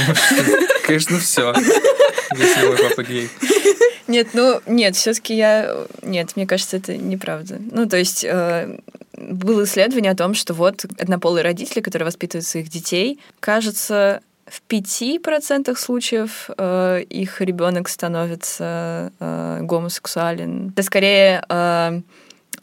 Конечно, 0.86 1.18
все. 1.18 1.52
Если 2.36 2.66
мой 2.66 2.76
папа 2.76 3.02
гей. 3.02 3.28
Нет, 4.06 4.28
ну, 4.34 4.60
нет, 4.66 4.94
все-таки 4.96 5.34
я... 5.34 5.76
Нет, 6.02 6.36
мне 6.36 6.46
кажется, 6.46 6.76
это 6.76 6.96
неправда. 6.96 7.58
Ну, 7.72 7.86
то 7.86 7.96
есть 7.96 8.22
э, 8.22 8.78
было 9.16 9.64
исследование 9.64 10.12
о 10.12 10.16
том, 10.16 10.34
что 10.34 10.52
вот 10.54 10.84
однополые 10.98 11.42
родители, 11.42 11.80
которые 11.80 12.06
воспитывают 12.06 12.46
своих 12.46 12.68
детей, 12.68 13.18
кажется, 13.40 14.20
в 14.46 14.62
5% 14.68 15.74
случаев 15.76 16.50
э, 16.56 17.02
их 17.08 17.40
ребенок 17.40 17.88
становится 17.88 19.10
э, 19.18 19.60
гомосексуален. 19.62 20.70
Это 20.70 20.82
скорее 20.82 21.42
э, 21.48 22.00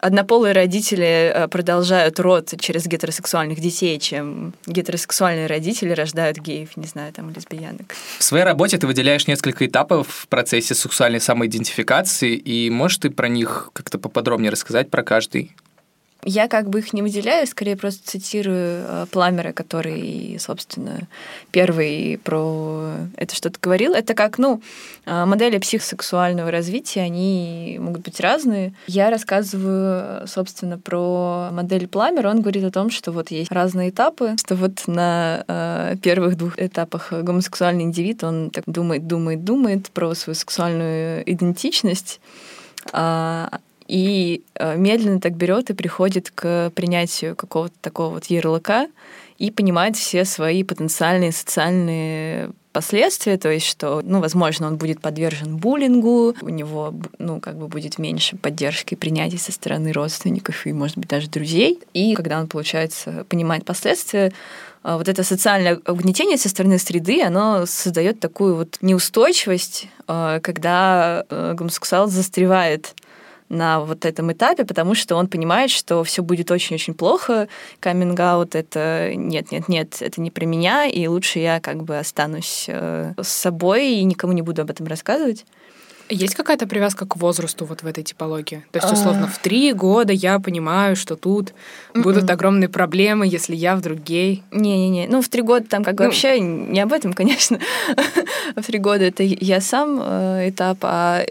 однополые 0.02 0.54
родители 0.54 1.32
э, 1.34 1.48
продолжают 1.48 2.20
род 2.20 2.54
через 2.60 2.86
гетеросексуальных 2.88 3.60
детей, 3.60 4.00
чем 4.00 4.54
гетеросексуальные 4.66 5.48
родители 5.48 5.92
рождают 5.92 6.38
геев, 6.38 6.76
не 6.76 6.88
знаю, 6.88 7.14
там, 7.14 7.32
лесбиянок. 7.32 7.96
В 8.18 8.24
своей 8.24 8.44
работе 8.44 8.78
ты 8.78 8.88
выделяешь 8.88 9.28
несколько 9.28 9.66
этапов 9.66 10.08
в 10.08 10.28
процессе 10.28 10.76
сексуальной 10.76 11.22
самоидентификации, 11.22 12.36
и 12.36 12.70
можешь 12.70 12.98
ты 12.98 13.10
про 13.12 13.30
них 13.30 13.70
как-то 13.74 14.00
поподробнее 14.00 14.52
рассказать 14.52 14.90
про 14.90 15.04
каждый? 15.04 15.56
Я 16.24 16.48
как 16.48 16.70
бы 16.70 16.80
их 16.80 16.94
не 16.94 17.02
выделяю, 17.02 17.48
скорее 17.48 17.76
просто 17.76 18.08
цитирую 18.08 18.86
э, 18.88 19.06
Пламера, 19.12 19.54
который, 19.54 20.38
собственно, 20.40 21.08
первый 21.52 22.20
про 22.24 22.94
это 23.18 23.36
что-то 23.36 23.60
говорил. 23.60 23.94
Это 23.94 24.14
как, 24.14 24.38
ну, 24.38 24.62
э, 25.06 25.26
модели 25.26 25.58
психосексуального 25.58 26.52
развития, 26.52 27.02
они 27.02 27.78
могут 27.82 28.04
быть 28.04 28.20
разные. 28.20 28.74
Я 28.86 29.10
рассказываю, 29.10 30.28
собственно, 30.28 30.78
про 30.78 31.50
модель 31.52 31.88
Пламера. 31.88 32.30
Он 32.30 32.42
говорит 32.42 32.66
о 32.66 32.72
том, 32.72 32.92
что 32.92 33.12
вот 33.12 33.32
есть 33.32 33.52
разные 33.52 33.90
этапы, 33.90 34.36
что 34.38 34.56
вот 34.56 34.84
на 34.88 35.44
э, 35.48 35.96
первых 36.04 36.38
двух 36.38 36.60
этапах 36.60 37.12
гомосексуальный 37.12 37.84
индивид, 37.84 38.24
он 38.24 38.52
так 38.52 38.66
думает, 38.68 39.08
думает, 39.08 39.44
думает 39.44 39.90
про 39.90 40.14
свою 40.14 40.36
сексуальную 40.36 41.30
идентичность, 41.32 42.20
а, 42.92 43.60
и 43.92 44.46
э, 44.56 44.78
медленно 44.78 45.20
так 45.20 45.36
берет 45.36 45.70
и 45.70 45.74
приходит 45.74 46.32
к 46.32 46.72
принятию 46.74 47.36
какого-то 47.36 47.76
такого 47.82 48.14
вот 48.14 48.26
ярлыка 48.28 48.88
и 49.38 49.52
понимает 49.52 49.98
все 49.98 50.24
свои 50.24 50.64
потенциальные 50.64 51.34
социальные 51.34 52.52
последствия, 52.72 53.38
то 53.38 53.50
есть 53.52 53.66
что, 53.66 54.02
ну, 54.02 54.22
возможно, 54.22 54.68
он 54.68 54.78
будет 54.78 55.02
подвержен 55.02 55.58
буллингу, 55.58 56.34
у 56.42 56.48
него, 56.48 56.94
ну, 57.20 57.42
как 57.42 57.58
бы 57.58 57.68
будет 57.68 57.98
меньше 57.98 58.38
поддержки 58.38 58.94
и 58.94 58.98
принятия 58.98 59.38
со 59.38 59.52
стороны 59.52 59.92
родственников 59.92 60.66
и, 60.66 60.72
может 60.72 60.98
быть, 60.98 61.10
даже 61.10 61.28
друзей. 61.28 61.78
И 61.94 62.16
когда 62.16 62.40
он, 62.40 62.48
получается, 62.48 63.26
понимает 63.28 63.66
последствия, 63.66 64.32
э, 64.86 64.96
вот 64.96 65.10
это 65.10 65.22
социальное 65.24 65.82
угнетение 65.86 66.38
со 66.38 66.48
стороны 66.48 66.80
среды, 66.80 67.22
оно 67.22 67.66
создает 67.66 68.22
такую 68.22 68.56
вот 68.56 68.78
неустойчивость, 68.80 69.90
э, 70.08 70.40
когда 70.42 71.26
гомосексуал 71.30 72.08
застревает 72.08 72.96
на 73.52 73.82
вот 73.82 74.06
этом 74.06 74.32
этапе, 74.32 74.66
потому 74.66 74.96
что 74.96 75.16
он 75.16 75.28
понимает, 75.28 75.70
что 75.70 76.04
все 76.04 76.24
будет 76.24 76.50
очень-очень 76.52 76.94
плохо. 76.94 77.48
каминг 77.80 78.20
это 78.56 79.14
нет, 79.16 79.52
нет, 79.52 79.68
нет, 79.68 79.98
это 80.00 80.22
не 80.22 80.32
про 80.32 80.46
меня, 80.46 80.86
и 80.86 81.08
лучше 81.08 81.40
я 81.40 81.60
как 81.60 81.84
бы 81.84 81.98
останусь 81.98 82.66
э, 82.68 83.14
с 83.22 83.28
собой 83.28 83.94
и 83.94 84.04
никому 84.04 84.34
не 84.34 84.42
буду 84.42 84.62
об 84.62 84.70
этом 84.70 84.88
рассказывать. 84.88 85.46
Есть 86.12 86.36
какая-то 86.36 86.68
привязка 86.68 87.06
к 87.06 87.16
возрасту 87.16 87.64
вот 87.64 87.84
в 87.84 87.88
этой 87.88 88.04
типологии? 88.04 88.66
То 88.72 88.80
есть, 88.80 88.92
условно, 88.92 89.28
в 89.28 89.40
три 89.40 89.72
года 89.72 90.12
я 90.12 90.40
понимаю, 90.40 90.98
что 90.98 91.16
тут 91.16 91.54
будут 91.94 92.24
м-м. 92.24 92.34
огромные 92.34 92.68
проблемы, 92.68 93.26
если 93.26 93.56
я 93.56 93.78
вдруг 93.78 94.00
гей. 94.00 94.44
Не-не-не. 94.52 95.08
Ну, 95.08 95.22
в 95.22 95.30
три 95.30 95.42
года 95.42 95.66
там 95.70 95.86
как 95.86 95.98
ну, 96.00 96.06
вообще 96.06 96.42
не 96.42 96.82
об 96.82 96.92
этом, 96.92 97.14
конечно. 97.14 97.60
в 98.58 98.64
три 98.64 98.78
года 98.78 99.06
это 99.06 99.24
я 99.24 99.62
сам 99.62 100.02
э, 100.04 100.50
этап, 100.50 100.80
а 100.82 101.24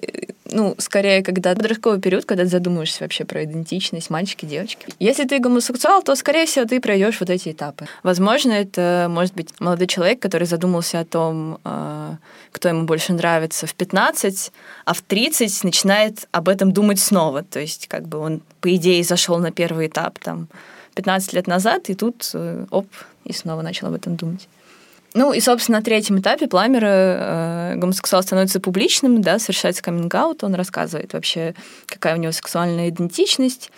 ну, 0.52 0.74
скорее, 0.78 1.22
когда 1.22 1.54
подростковый 1.54 2.00
период, 2.00 2.24
когда 2.24 2.44
ты 2.44 2.50
задумываешься 2.50 3.02
вообще 3.04 3.24
про 3.24 3.44
идентичность, 3.44 4.10
мальчики, 4.10 4.46
девочки. 4.46 4.86
Если 4.98 5.24
ты 5.24 5.38
гомосексуал, 5.38 6.02
то, 6.02 6.14
скорее 6.14 6.46
всего, 6.46 6.64
ты 6.64 6.80
пройдешь 6.80 7.20
вот 7.20 7.30
эти 7.30 7.50
этапы. 7.50 7.86
Возможно, 8.02 8.52
это 8.52 9.06
может 9.10 9.34
быть 9.34 9.48
молодой 9.60 9.86
человек, 9.86 10.20
который 10.20 10.46
задумался 10.46 11.00
о 11.00 11.04
том, 11.04 11.58
а, 11.64 12.16
кто 12.52 12.68
ему 12.68 12.84
больше 12.84 13.12
нравится 13.12 13.66
в 13.66 13.74
15, 13.74 14.52
а 14.84 14.94
в 14.94 15.02
30 15.02 15.64
начинает 15.64 16.28
об 16.32 16.48
этом 16.48 16.72
думать 16.72 17.00
снова. 17.00 17.42
То 17.42 17.60
есть, 17.60 17.88
как 17.88 18.06
бы 18.06 18.18
он, 18.18 18.42
по 18.60 18.74
идее, 18.74 19.02
зашел 19.04 19.38
на 19.38 19.52
первый 19.52 19.86
этап 19.86 20.18
там 20.18 20.48
15 20.94 21.32
лет 21.32 21.46
назад, 21.46 21.88
и 21.88 21.94
тут 21.94 22.30
э, 22.34 22.66
оп, 22.70 22.86
и 23.24 23.32
снова 23.32 23.62
начал 23.62 23.88
об 23.88 23.94
этом 23.94 24.16
думать. 24.16 24.48
Ну 25.12 25.32
и, 25.32 25.40
собственно, 25.40 25.78
на 25.78 25.84
третьем 25.84 26.20
этапе 26.20 26.46
Пламера 26.46 26.86
э, 26.86 27.74
гомосексуал 27.76 28.22
становится 28.22 28.60
публичным, 28.60 29.22
да, 29.22 29.38
совершается 29.38 29.82
каминг 29.82 30.14
он 30.14 30.54
рассказывает 30.54 31.12
вообще, 31.12 31.54
какая 31.86 32.14
у 32.14 32.18
него 32.18 32.32
сексуальная 32.32 32.90
идентичность. 32.90 33.70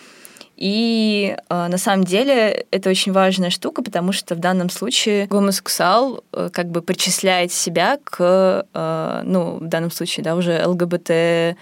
И 0.55 1.35
э, 1.49 1.67
на 1.67 1.77
самом 1.79 2.03
деле 2.03 2.65
это 2.69 2.89
очень 2.89 3.11
важная 3.11 3.49
штука, 3.49 3.81
потому 3.81 4.11
что 4.11 4.35
в 4.35 4.39
данном 4.39 4.69
случае 4.69 5.25
гомосексуал 5.25 6.23
э, 6.31 6.49
как 6.53 6.69
бы 6.69 6.83
причисляет 6.83 7.51
себя 7.51 7.97
к, 8.03 8.67
э, 8.71 9.21
ну, 9.25 9.57
в 9.57 9.67
данном 9.67 9.89
случае, 9.89 10.23
да, 10.23 10.35
уже 10.35 10.63
ЛГБТ, 10.65 11.57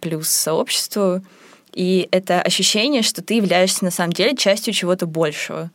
плюс 0.00 0.28
сообществу. 0.28 1.20
И 1.74 2.08
это 2.12 2.40
ощущение, 2.40 3.02
что 3.02 3.22
ты 3.22 3.34
являешься 3.34 3.84
на 3.84 3.90
самом 3.90 4.12
деле 4.12 4.36
частью 4.36 4.72
чего-то 4.72 5.06
большего. 5.06 5.70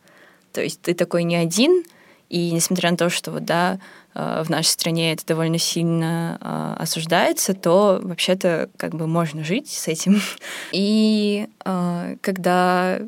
То 0.52 0.62
есть 0.62 0.80
ты 0.80 0.94
такой 0.94 1.22
не 1.22 1.36
один, 1.36 1.84
и 2.28 2.50
несмотря 2.50 2.90
на 2.90 2.96
то, 2.96 3.10
что 3.10 3.32
вот, 3.32 3.44
да, 3.44 3.78
в 4.18 4.50
нашей 4.50 4.68
стране 4.68 5.12
это 5.12 5.24
довольно 5.26 5.58
сильно 5.58 6.38
э, 6.40 6.82
осуждается, 6.82 7.54
то 7.54 8.00
вообще-то 8.02 8.68
как 8.76 8.94
бы 8.94 9.06
можно 9.06 9.44
жить 9.44 9.70
с 9.70 9.86
этим. 9.86 10.20
И 10.72 11.46
э, 11.64 12.16
когда 12.20 12.98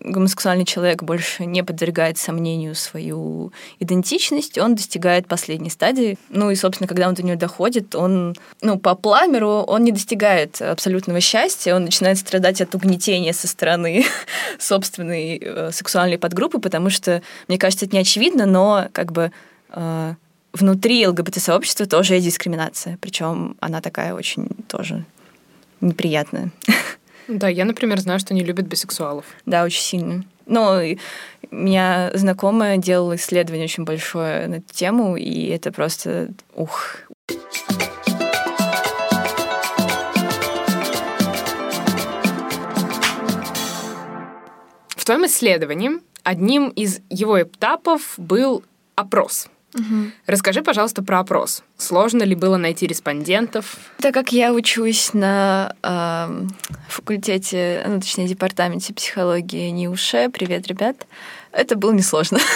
гомосексуальный 0.00 0.64
человек 0.64 1.02
больше 1.02 1.44
не 1.44 1.62
подвергает 1.62 2.18
сомнению 2.18 2.74
свою 2.74 3.52
идентичность, 3.78 4.58
он 4.58 4.74
достигает 4.74 5.26
последней 5.26 5.70
стадии. 5.70 6.18
Ну 6.28 6.50
и, 6.50 6.54
собственно, 6.54 6.88
когда 6.88 7.08
он 7.08 7.14
до 7.14 7.22
нее 7.22 7.36
доходит, 7.36 7.94
он, 7.94 8.36
ну, 8.62 8.78
по 8.78 8.94
пламеру, 8.94 9.64
он 9.66 9.84
не 9.84 9.92
достигает 9.92 10.62
абсолютного 10.62 11.20
счастья, 11.20 11.74
он 11.74 11.84
начинает 11.84 12.18
страдать 12.18 12.60
от 12.60 12.74
угнетения 12.74 13.32
со 13.32 13.46
стороны 13.46 14.04
собственной 14.58 15.38
э, 15.38 15.70
сексуальной 15.72 16.18
подгруппы, 16.18 16.60
потому 16.60 16.90
что, 16.90 17.22
мне 17.48 17.58
кажется, 17.58 17.86
это 17.86 17.94
не 17.94 18.02
очевидно, 18.02 18.46
но 18.46 18.88
как 18.92 19.12
бы 19.12 19.32
э, 19.70 20.14
внутри 20.52 21.06
ЛГБТ-сообщества 21.06 21.86
тоже 21.86 22.14
есть 22.14 22.26
дискриминация, 22.26 22.98
причем 23.00 23.56
она 23.60 23.80
такая 23.80 24.14
очень 24.14 24.48
тоже 24.68 25.04
неприятная. 25.80 26.50
Да, 27.28 27.46
я, 27.46 27.64
например, 27.64 28.00
знаю, 28.00 28.18
что 28.18 28.34
не 28.34 28.42
любят 28.42 28.66
бисексуалов. 28.66 29.24
Да, 29.46 29.62
очень 29.62 29.82
сильно. 29.82 30.24
Но 30.46 30.80
меня 31.52 32.10
знакомая 32.12 32.76
делала 32.76 33.14
исследование 33.14 33.66
очень 33.66 33.84
большое 33.84 34.48
на 34.48 34.54
эту 34.56 34.74
тему, 34.74 35.16
и 35.16 35.46
это 35.46 35.70
просто 35.70 36.30
ух. 36.56 36.96
В 44.96 45.04
твоем 45.04 45.26
исследовании 45.26 45.90
одним 46.24 46.70
из 46.70 47.00
его 47.10 47.40
этапов 47.40 48.14
был 48.16 48.64
опрос— 48.96 49.46
Угу. 49.74 50.10
Расскажи, 50.26 50.62
пожалуйста, 50.62 51.02
про 51.02 51.20
опрос. 51.20 51.62
Сложно 51.76 52.24
ли 52.24 52.34
было 52.34 52.56
найти 52.56 52.86
респондентов? 52.86 53.76
Так 53.98 54.14
как 54.14 54.32
я 54.32 54.52
учусь 54.52 55.14
на 55.14 55.74
э, 55.82 56.46
факультете, 56.88 57.84
ну, 57.86 58.00
точнее, 58.00 58.26
департаменте 58.26 58.92
психологии 58.92 59.70
НИУШЕ, 59.70 60.30
привет, 60.30 60.66
ребят, 60.66 61.06
это 61.52 61.76
было 61.76 61.92
несложно. 61.92 62.38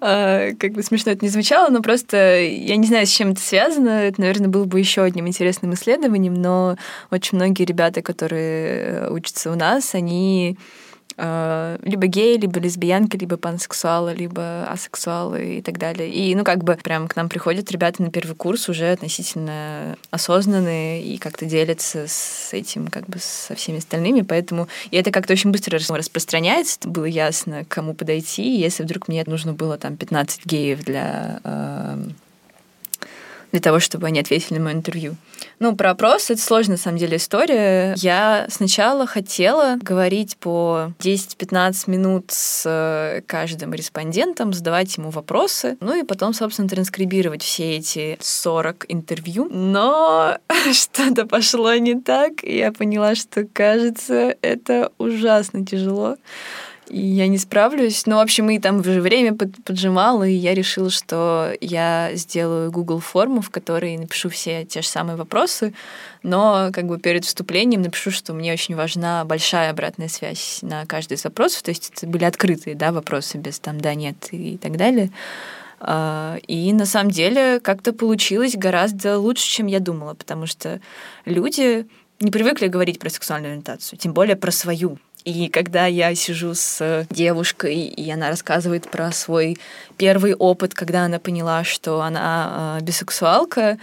А, 0.00 0.50
как 0.58 0.72
бы 0.72 0.82
смешно 0.82 1.12
это 1.12 1.24
не 1.24 1.30
звучало, 1.30 1.70
но 1.70 1.80
просто 1.80 2.40
я 2.40 2.76
не 2.76 2.86
знаю, 2.86 3.06
с 3.06 3.10
чем 3.10 3.30
это 3.30 3.40
связано. 3.40 3.88
Это, 3.88 4.20
наверное, 4.20 4.48
было 4.48 4.64
бы 4.64 4.78
еще 4.78 5.02
одним 5.02 5.26
интересным 5.26 5.72
исследованием, 5.72 6.34
но 6.34 6.76
очень 7.10 7.38
многие 7.38 7.64
ребята, 7.64 8.02
которые 8.02 9.08
учатся 9.10 9.50
у 9.50 9.54
нас, 9.54 9.94
они 9.94 10.58
Э, 10.58 10.85
либо 11.18 12.06
геи, 12.06 12.36
либо 12.36 12.60
лесбиянки, 12.60 13.16
либо 13.16 13.38
пансексуалы, 13.38 14.12
либо 14.12 14.66
асексуалы 14.66 15.58
и 15.58 15.62
так 15.62 15.78
далее. 15.78 16.10
И, 16.10 16.34
ну, 16.34 16.44
как 16.44 16.62
бы 16.62 16.74
прям 16.74 17.08
к 17.08 17.16
нам 17.16 17.28
приходят 17.28 17.70
ребята 17.70 18.02
на 18.02 18.10
первый 18.10 18.36
курс 18.36 18.68
уже 18.68 18.92
относительно 18.92 19.96
осознанные 20.10 21.02
и 21.02 21.16
как-то 21.16 21.46
делятся 21.46 22.04
с 22.06 22.50
этим, 22.52 22.88
как 22.88 23.06
бы 23.06 23.18
со 23.18 23.54
всеми 23.54 23.78
остальными, 23.78 24.20
поэтому... 24.20 24.68
И 24.90 24.96
это 24.96 25.10
как-то 25.10 25.32
очень 25.32 25.52
быстро 25.52 25.78
распространяется, 25.78 26.78
было 26.84 27.06
ясно, 27.06 27.64
к 27.64 27.68
кому 27.68 27.94
подойти, 27.94 28.58
если 28.58 28.82
вдруг 28.82 29.08
мне 29.08 29.24
нужно 29.26 29.52
было 29.52 29.78
там 29.78 29.96
15 29.96 30.44
геев 30.44 30.84
для 30.84 31.40
э, 31.44 32.04
для 33.56 33.62
того, 33.62 33.80
чтобы 33.80 34.08
они 34.08 34.20
ответили 34.20 34.58
на 34.58 34.64
мое 34.64 34.74
интервью. 34.74 35.16
Ну, 35.60 35.74
про 35.74 35.92
опрос— 35.92 36.30
это 36.30 36.42
сложная, 36.42 36.76
на 36.76 36.82
самом 36.82 36.98
деле, 36.98 37.16
история. 37.16 37.94
Я 37.96 38.46
сначала 38.50 39.06
хотела 39.06 39.78
говорить 39.80 40.36
по 40.36 40.92
10-15 40.98 41.90
минут 41.90 42.26
с 42.28 42.64
э, 42.66 43.22
каждым 43.26 43.72
респондентом, 43.72 44.52
задавать 44.52 44.94
ему 44.98 45.08
вопросы, 45.08 45.78
ну 45.80 45.98
и 45.98 46.04
потом, 46.04 46.34
собственно, 46.34 46.68
транскрибировать 46.68 47.42
все 47.42 47.76
эти 47.78 48.18
40 48.20 48.84
интервью. 48.88 49.48
Но 49.50 50.36
что-то 50.74 51.24
пошло 51.24 51.74
не 51.76 51.98
так, 51.98 52.44
и 52.44 52.58
я 52.58 52.72
поняла, 52.72 53.14
что, 53.14 53.46
кажется, 53.50 54.36
это 54.42 54.92
ужасно 54.98 55.64
тяжело 55.64 56.18
и 56.88 57.00
я 57.00 57.26
не 57.26 57.38
справлюсь. 57.38 58.06
Ну, 58.06 58.16
в 58.16 58.20
общем, 58.20 58.48
и 58.50 58.58
там 58.58 58.80
уже 58.80 59.00
время 59.00 59.34
поджимало, 59.34 60.24
и 60.24 60.32
я 60.32 60.54
решила, 60.54 60.90
что 60.90 61.52
я 61.60 62.10
сделаю 62.14 62.70
Google 62.70 63.00
форму, 63.00 63.40
в 63.40 63.50
которой 63.50 63.96
напишу 63.96 64.28
все 64.28 64.64
те 64.64 64.82
же 64.82 64.88
самые 64.88 65.16
вопросы, 65.16 65.74
но 66.22 66.70
как 66.72 66.86
бы 66.86 66.98
перед 66.98 67.24
вступлением 67.24 67.82
напишу, 67.82 68.10
что 68.10 68.34
мне 68.34 68.52
очень 68.52 68.76
важна 68.76 69.24
большая 69.24 69.70
обратная 69.70 70.08
связь 70.08 70.60
на 70.62 70.86
каждый 70.86 71.14
из 71.14 71.24
вопросов, 71.24 71.62
то 71.62 71.70
есть 71.70 71.92
это 71.94 72.06
были 72.06 72.24
открытые, 72.24 72.76
да, 72.76 72.92
вопросы 72.92 73.38
без 73.38 73.58
там 73.58 73.80
«да», 73.80 73.94
«нет» 73.94 74.28
и 74.30 74.56
так 74.56 74.76
далее. 74.76 75.10
А, 75.78 76.38
и 76.46 76.72
на 76.72 76.86
самом 76.86 77.10
деле 77.10 77.60
как-то 77.60 77.92
получилось 77.92 78.56
гораздо 78.56 79.18
лучше, 79.18 79.46
чем 79.46 79.66
я 79.66 79.80
думала, 79.80 80.14
потому 80.14 80.46
что 80.46 80.80
люди 81.24 81.86
не 82.20 82.30
привыкли 82.30 82.68
говорить 82.68 82.98
про 82.98 83.10
сексуальную 83.10 83.52
ориентацию, 83.52 83.98
тем 83.98 84.12
более 84.14 84.36
про 84.36 84.50
свою. 84.50 84.98
И 85.26 85.48
когда 85.48 85.86
я 85.86 86.14
сижу 86.14 86.54
с 86.54 87.04
девушкой, 87.10 87.78
и 87.78 88.10
она 88.12 88.28
рассказывает 88.28 88.88
про 88.88 89.10
свой 89.10 89.58
первый 89.96 90.36
опыт, 90.36 90.72
когда 90.72 91.04
она 91.04 91.18
поняла, 91.18 91.64
что 91.64 92.00
она 92.00 92.78
э, 92.78 92.84
бисексуалка, 92.84 93.76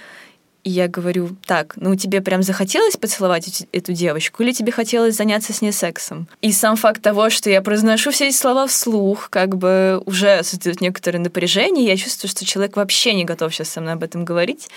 и 0.63 0.69
я 0.69 0.87
говорю, 0.87 1.35
так, 1.45 1.73
ну 1.75 1.95
тебе 1.95 2.21
прям 2.21 2.41
захотелось 2.41 2.95
поцеловать 2.95 3.67
эту 3.73 3.91
девочку, 3.91 4.43
или 4.43 4.53
тебе 4.53 4.71
хотелось 4.71 5.15
заняться 5.15 5.51
с 5.51 5.61
ней 5.61 5.73
сексом? 5.73 6.27
И 6.41 6.53
сам 6.53 6.77
факт 6.77 7.01
того, 7.01 7.29
что 7.29 7.49
я 7.49 7.61
произношу 7.61 8.11
все 8.11 8.29
эти 8.29 8.35
слова 8.35 8.65
вслух, 8.67 9.29
как 9.29 9.57
бы 9.57 10.01
уже 10.05 10.41
создает 10.43 10.79
некоторое 10.79 11.19
напряжение, 11.19 11.85
я 11.85 11.97
чувствую, 11.97 12.29
что 12.29 12.45
человек 12.45 12.77
вообще 12.77 13.13
не 13.13 13.25
готов 13.25 13.53
сейчас 13.53 13.69
со 13.69 13.81
мной 13.81 13.93
об 13.93 14.03
этом 14.03 14.23
говорить. 14.23 14.69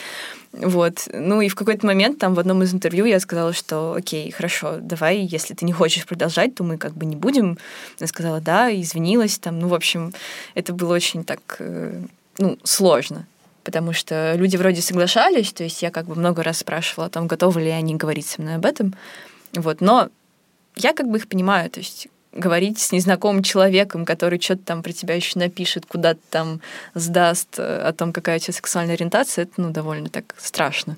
Вот. 0.52 1.08
Ну 1.12 1.40
и 1.40 1.48
в 1.48 1.54
какой-то 1.54 1.86
момент 1.86 2.18
там 2.18 2.34
в 2.34 2.38
одном 2.40 2.62
из 2.62 2.74
интервью 2.74 3.04
я 3.04 3.20
сказала, 3.20 3.52
что 3.52 3.94
окей, 3.94 4.30
хорошо, 4.32 4.78
давай, 4.80 5.18
если 5.18 5.54
ты 5.54 5.64
не 5.64 5.72
хочешь 5.72 6.06
продолжать, 6.06 6.54
то 6.54 6.64
мы 6.64 6.78
как 6.78 6.94
бы 6.94 7.04
не 7.04 7.14
будем. 7.14 7.58
Она 8.00 8.06
сказала, 8.08 8.40
да, 8.40 8.74
извинилась 8.74 9.38
там. 9.38 9.60
Ну, 9.60 9.68
в 9.68 9.74
общем, 9.74 10.14
это 10.54 10.72
было 10.72 10.94
очень 10.94 11.24
так, 11.24 11.40
э, 11.58 12.00
ну, 12.38 12.58
сложно 12.64 13.26
потому 13.66 13.92
что 13.92 14.34
люди 14.36 14.56
вроде 14.56 14.80
соглашались, 14.80 15.52
то 15.52 15.64
есть 15.64 15.82
я 15.82 15.90
как 15.90 16.06
бы 16.06 16.14
много 16.14 16.44
раз 16.44 16.58
спрашивала 16.58 17.08
о 17.08 17.10
том, 17.10 17.26
готовы 17.26 17.62
ли 17.62 17.70
они 17.70 17.96
говорить 17.96 18.26
со 18.26 18.40
мной 18.40 18.54
об 18.54 18.64
этом, 18.64 18.94
вот, 19.52 19.80
но 19.80 20.08
я 20.76 20.94
как 20.94 21.10
бы 21.10 21.18
их 21.18 21.28
понимаю, 21.28 21.68
то 21.68 21.80
есть 21.80 22.06
говорить 22.32 22.78
с 22.78 22.92
незнакомым 22.92 23.42
человеком, 23.42 24.04
который 24.04 24.40
что-то 24.40 24.62
там 24.62 24.82
про 24.84 24.92
тебя 24.92 25.14
еще 25.16 25.38
напишет, 25.38 25.84
куда-то 25.86 26.20
там 26.30 26.60
сдаст 26.94 27.58
э, 27.58 27.62
о 27.62 27.92
том, 27.92 28.12
какая 28.12 28.36
у 28.36 28.38
тебя 28.38 28.54
сексуальная 28.54 28.94
ориентация, 28.94 29.44
это, 29.44 29.54
ну, 29.56 29.70
довольно 29.70 30.10
так 30.10 30.34
страшно. 30.38 30.96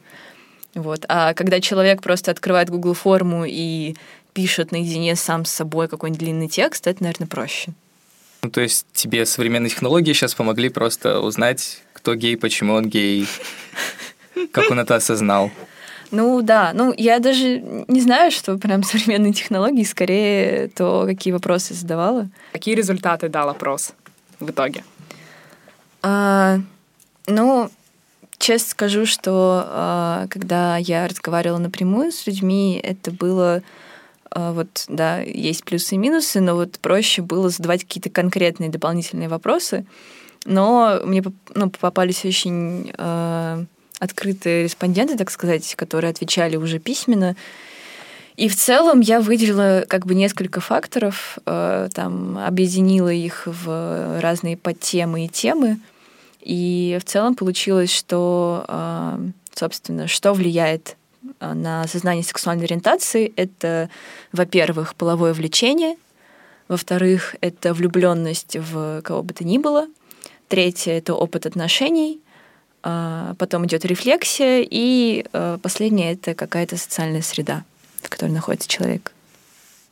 Вот. 0.75 1.05
А 1.09 1.33
когда 1.35 1.61
человек 1.61 2.03
просто 2.03 2.33
открывает 2.33 2.69
Google 2.69 2.95
форму 2.95 3.45
и 3.47 3.95
пишет 4.35 4.73
наедине 4.73 5.17
сам 5.17 5.45
с 5.45 5.51
собой 5.51 5.89
какой-нибудь 5.89 6.21
длинный 6.21 6.49
текст, 6.49 6.87
это, 6.87 7.03
наверное, 7.03 7.29
проще. 7.29 7.73
Ну, 8.43 8.51
то 8.51 8.61
есть 8.61 8.87
тебе 8.93 9.27
современные 9.27 9.71
технологии 9.71 10.13
сейчас 10.13 10.35
помогли 10.35 10.69
просто 10.69 11.21
узнать, 11.21 11.83
кто 12.09 12.15
гей, 12.15 12.39
почему 12.39 12.73
он 12.73 12.89
гей, 12.89 13.27
как 14.53 14.71
он 14.71 14.81
это 14.81 14.95
осознал. 14.95 15.51
Ну 16.11 16.41
да, 16.41 16.73
ну 16.73 16.95
я 16.97 17.19
даже 17.19 17.63
не 17.87 18.01
знаю, 18.01 18.31
что 18.31 18.57
прям 18.57 18.83
современные 18.83 19.35
технологии, 19.35 19.85
скорее 19.85 20.69
то, 20.69 21.05
какие 21.05 21.35
вопросы 21.35 21.75
задавала. 21.75 22.31
Какие 22.53 22.77
результаты 22.77 23.29
дал 23.29 23.51
опрос 23.51 23.93
в 24.41 24.51
итоге? 24.51 24.85
А, 26.01 26.61
ну, 27.27 27.69
честно 28.39 28.71
скажу, 28.71 29.05
что 29.05 29.65
а, 29.67 30.27
когда 30.31 30.79
я 30.79 31.07
разговаривала 31.09 31.59
напрямую 31.59 32.11
с 32.11 32.27
людьми, 32.27 32.81
это 32.83 33.11
было 33.11 33.63
а, 34.31 34.53
вот, 34.53 34.87
да, 34.89 35.21
есть 35.21 35.63
плюсы 35.63 35.97
и 35.97 35.99
минусы, 35.99 36.41
но 36.41 36.55
вот 36.55 36.79
проще 36.79 37.21
было 37.21 37.51
задавать 37.51 37.83
какие-то 37.83 38.09
конкретные 38.09 38.71
дополнительные 38.71 39.29
вопросы. 39.29 39.85
Но 40.45 41.01
мне 41.05 41.23
ну, 41.55 41.71
попались 41.71 42.25
очень 42.25 42.93
э, 42.97 43.65
открытые 43.99 44.65
респонденты, 44.65 45.17
так 45.17 45.31
сказать, 45.31 45.75
которые 45.75 46.11
отвечали 46.11 46.57
уже 46.57 46.79
письменно. 46.79 47.37
И 48.37 48.49
в 48.49 48.55
целом 48.55 49.01
я 49.01 49.21
выделила 49.21 49.85
как 49.89 50.07
бы 50.07 50.15
несколько 50.15 50.61
факторов, 50.61 51.39
э, 51.45 51.89
там, 51.93 52.39
объединила 52.39 53.13
их 53.13 53.43
в 53.47 54.21
разные 54.21 54.57
подтемы 54.57 55.25
и 55.25 55.29
темы. 55.29 55.81
И 56.41 56.99
в 57.01 57.05
целом 57.05 57.35
получилось, 57.35 57.93
что, 57.93 58.65
э, 58.69 59.19
собственно, 59.55 60.07
что 60.07 60.35
влияет 60.35 60.97
э, 61.41 61.53
на 61.53 61.85
сознание 61.89 62.23
сексуальной 62.23 62.67
ориентации, 62.67 63.33
это, 63.35 63.91
во-первых, 64.31 64.95
половое 64.95 65.35
влечение, 65.35 65.97
во-вторых, 66.69 67.35
это 67.41 67.75
влюбленность 67.75 68.57
в 68.57 69.03
кого 69.03 69.25
бы 69.25 69.35
то 69.35 69.43
ни 69.43 69.59
было, 69.59 69.89
третье 70.49 70.93
это 70.93 71.15
опыт 71.15 71.47
отношений, 71.47 72.21
а, 72.83 73.35
потом 73.39 73.67
идет 73.67 73.85
рефлексия, 73.85 74.67
и 74.69 75.25
а, 75.33 75.59
последнее 75.59 76.13
это 76.13 76.35
какая-то 76.35 76.77
социальная 76.77 77.23
среда, 77.23 77.65
в 78.03 78.09
которой 78.09 78.31
находится 78.31 78.69
человек. 78.69 79.13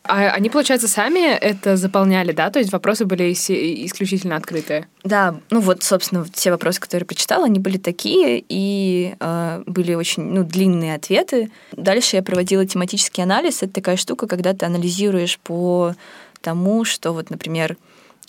А 0.08 0.30
они, 0.30 0.50
получается, 0.50 0.88
сами 0.88 1.34
это 1.36 1.76
заполняли, 1.76 2.32
да? 2.32 2.50
То 2.50 2.58
есть 2.58 2.72
вопросы 2.72 3.04
были 3.04 3.32
исключительно 3.32 4.36
открытые? 4.36 4.88
Да, 5.02 5.36
ну 5.50 5.60
вот, 5.60 5.82
собственно, 5.82 6.24
все 6.32 6.50
вопросы, 6.50 6.80
которые 6.80 7.02
я 7.04 7.06
прочитала, 7.06 7.46
они 7.46 7.58
были 7.58 7.76
такие, 7.76 8.44
и 8.48 9.14
э, 9.18 9.62
были 9.66 9.94
очень 9.94 10.22
ну, 10.22 10.44
длинные 10.44 10.94
ответы. 10.94 11.50
Дальше 11.72 12.16
я 12.16 12.22
проводила 12.22 12.64
тематический 12.66 13.22
анализ. 13.22 13.62
Это 13.62 13.72
такая 13.72 13.96
штука, 13.96 14.26
когда 14.26 14.54
ты 14.54 14.66
анализируешь 14.66 15.38
по 15.40 15.94
тому, 16.40 16.84
что 16.84 17.12
вот, 17.12 17.30
например, 17.30 17.76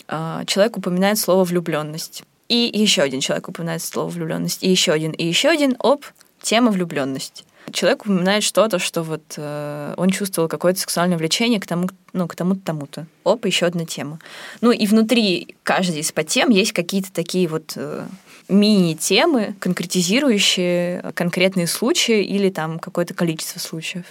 человек 0.06 0.76
упоминает 0.76 1.18
слово 1.18 1.44
влюбленность. 1.44 2.24
И 2.48 2.70
еще 2.72 3.02
один 3.02 3.20
человек 3.20 3.48
упоминает 3.48 3.82
слово 3.82 4.08
влюбленность, 4.08 4.64
и 4.64 4.70
еще 4.70 4.92
один, 4.92 5.12
и 5.12 5.24
еще 5.24 5.50
один, 5.50 5.76
оп, 5.80 6.04
тема 6.40 6.70
влюбленность. 6.70 7.44
Человек 7.72 8.02
упоминает 8.02 8.42
что-то, 8.42 8.78
что 8.78 9.02
вот 9.02 9.34
э, 9.36 9.94
он 9.98 10.10
чувствовал 10.10 10.48
какое-то 10.48 10.80
сексуальное 10.80 11.18
влечение 11.18 11.60
к 11.60 11.66
тому, 11.66 11.88
ну, 12.14 12.26
к 12.26 12.34
тому-то, 12.34 12.60
тому-то. 12.64 13.06
Оп, 13.24 13.44
еще 13.44 13.66
одна 13.66 13.84
тема. 13.84 14.18
Ну 14.62 14.70
и 14.70 14.86
внутри 14.86 15.54
каждой 15.62 16.00
из 16.00 16.10
подтем 16.10 16.48
есть 16.48 16.72
какие-то 16.72 17.12
такие 17.12 17.46
вот 17.46 17.72
э, 17.76 18.06
мини-темы, 18.48 19.54
конкретизирующие 19.60 21.12
конкретные 21.14 21.66
случаи 21.66 22.24
или 22.24 22.48
там 22.50 22.78
какое-то 22.78 23.14
количество 23.14 23.58
случаев. 23.58 24.06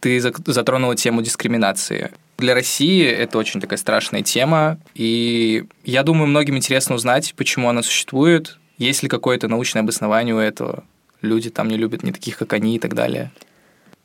Ты 0.00 0.20
затронула 0.20 0.96
тему 0.96 1.20
дискриминации. 1.20 2.12
Для 2.40 2.54
России 2.54 3.06
это 3.06 3.36
очень 3.36 3.60
такая 3.60 3.78
страшная 3.78 4.22
тема, 4.22 4.78
и 4.94 5.64
я 5.84 6.02
думаю, 6.02 6.26
многим 6.26 6.56
интересно 6.56 6.94
узнать, 6.94 7.34
почему 7.36 7.68
она 7.68 7.82
существует, 7.82 8.58
есть 8.78 9.02
ли 9.02 9.10
какое-то 9.10 9.46
научное 9.46 9.82
обоснование 9.82 10.34
у 10.34 10.38
этого, 10.38 10.84
люди 11.20 11.50
там 11.50 11.68
не 11.68 11.76
любят 11.76 12.02
не 12.02 12.12
таких, 12.12 12.38
как 12.38 12.54
они 12.54 12.76
и 12.76 12.78
так 12.78 12.94
далее. 12.94 13.30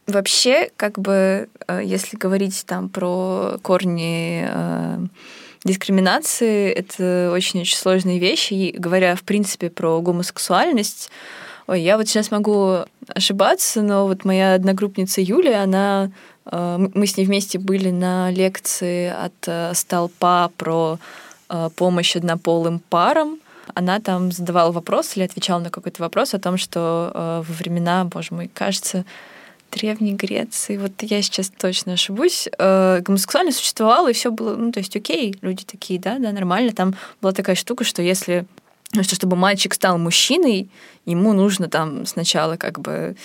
Вообще, 0.05 0.69
как 0.75 0.99
бы, 0.99 1.47
э, 1.67 1.81
если 1.83 2.17
говорить 2.17 2.65
там 2.67 2.89
про 2.89 3.57
корни 3.63 4.45
э, 4.47 4.97
дискриминации, 5.63 6.71
это 6.71 7.31
очень-очень 7.33 7.77
сложные 7.77 8.19
вещи. 8.19 8.53
И 8.53 8.77
говоря, 8.77 9.15
в 9.15 9.23
принципе, 9.23 9.69
про 9.69 9.99
гомосексуальность, 10.01 11.09
ой, 11.67 11.81
я 11.81 11.97
вот 11.97 12.07
сейчас 12.07 12.29
могу 12.29 12.79
ошибаться, 13.07 13.81
но 13.81 14.05
вот 14.05 14.25
моя 14.25 14.53
одногруппница 14.53 15.21
Юлия, 15.21 15.63
она 15.63 16.11
мы 16.51 17.07
с 17.07 17.17
ней 17.17 17.25
вместе 17.25 17.57
были 17.57 17.89
на 17.89 18.29
лекции 18.29 19.09
от 19.09 19.33
э, 19.47 19.73
Столпа 19.73 20.51
про 20.57 20.99
э, 21.49 21.69
помощь 21.75 22.15
однополым 22.15 22.79
парам. 22.79 23.39
Она 23.73 23.99
там 23.99 24.31
задавала 24.31 24.71
вопрос 24.71 25.17
или 25.17 25.23
отвечала 25.23 25.59
на 25.59 25.69
какой-то 25.71 26.01
вопрос 26.01 26.33
о 26.33 26.39
том, 26.39 26.57
что 26.57 27.43
во 27.47 27.53
времена, 27.53 28.05
боже 28.05 28.33
мой, 28.33 28.49
кажется, 28.53 29.05
Древней 29.71 30.13
Греции, 30.13 30.77
вот 30.77 30.91
я 31.01 31.21
сейчас 31.23 31.49
точно 31.49 31.93
ошибусь, 31.93 32.47
гомосексуальность 32.57 33.57
существовала, 33.57 34.09
и 34.09 34.13
все 34.13 34.31
было, 34.31 34.55
ну, 34.55 34.71
то 34.71 34.79
есть 34.79 34.95
окей, 34.95 35.35
люди 35.41 35.65
такие, 35.65 35.99
да, 35.99 36.19
да, 36.19 36.31
нормально. 36.31 36.71
Там 36.71 36.95
была 37.21 37.33
такая 37.33 37.55
штука, 37.55 37.83
что 37.83 38.03
если, 38.03 38.45
что 38.93 39.15
чтобы 39.15 39.35
мальчик 39.35 39.73
стал 39.73 39.97
мужчиной, 39.97 40.69
ему 41.05 41.33
нужно 41.33 41.67
там 41.67 42.05
сначала 42.05 42.55
как 42.55 42.79
бы 42.79 43.17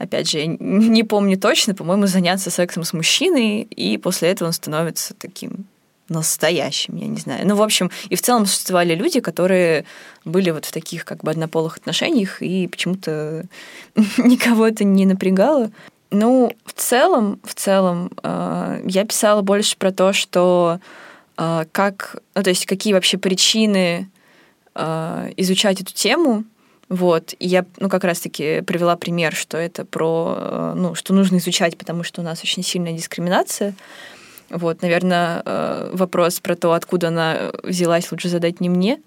опять 0.00 0.30
же, 0.30 0.38
я 0.38 0.46
не 0.46 1.04
помню 1.04 1.38
точно, 1.38 1.74
по-моему, 1.74 2.06
заняться 2.06 2.50
сексом 2.50 2.84
с 2.84 2.92
мужчиной, 2.92 3.62
и 3.62 3.98
после 3.98 4.30
этого 4.30 4.48
он 4.48 4.52
становится 4.52 5.14
таким 5.14 5.66
настоящим, 6.08 6.96
я 6.96 7.06
не 7.06 7.18
знаю. 7.18 7.46
Ну, 7.46 7.54
в 7.54 7.62
общем, 7.62 7.90
и 8.08 8.16
в 8.16 8.22
целом 8.22 8.46
существовали 8.46 8.94
люди, 8.94 9.20
которые 9.20 9.84
были 10.24 10.50
вот 10.50 10.64
в 10.64 10.72
таких 10.72 11.04
как 11.04 11.22
бы 11.22 11.30
однополых 11.30 11.76
отношениях, 11.76 12.42
и 12.42 12.66
почему-то 12.66 13.44
никого 14.16 14.66
это 14.66 14.84
не 14.84 15.06
напрягало. 15.06 15.70
Ну, 16.10 16.52
в 16.64 16.72
целом, 16.72 17.38
в 17.44 17.54
целом, 17.54 18.10
э, 18.22 18.82
я 18.86 19.04
писала 19.04 19.42
больше 19.42 19.76
про 19.76 19.92
то, 19.92 20.12
что 20.12 20.80
э, 21.36 21.64
как, 21.70 22.16
ну, 22.34 22.42
то 22.42 22.50
есть 22.50 22.66
какие 22.66 22.94
вообще 22.94 23.18
причины 23.18 24.10
э, 24.74 25.32
изучать 25.36 25.80
эту 25.80 25.92
тему, 25.92 26.44
вот, 26.90 27.34
и 27.38 27.46
я, 27.46 27.64
ну, 27.78 27.88
как 27.88 28.02
раз-таки 28.02 28.62
привела 28.62 28.96
пример, 28.96 29.32
что 29.32 29.56
это 29.56 29.84
про, 29.84 30.34
э, 30.36 30.72
ну, 30.76 30.96
что 30.96 31.14
нужно 31.14 31.36
изучать, 31.36 31.78
потому 31.78 32.02
что 32.02 32.20
у 32.20 32.24
нас 32.24 32.42
очень 32.42 32.64
сильная 32.64 32.92
дискриминация. 32.92 33.74
Вот, 34.50 34.82
наверное, 34.82 35.40
э, 35.44 35.90
вопрос 35.92 36.40
про 36.40 36.56
то, 36.56 36.72
откуда 36.72 37.08
она 37.08 37.52
взялась, 37.62 38.10
лучше 38.10 38.28
задать 38.28 38.60
не 38.60 38.68
мне. 38.68 39.00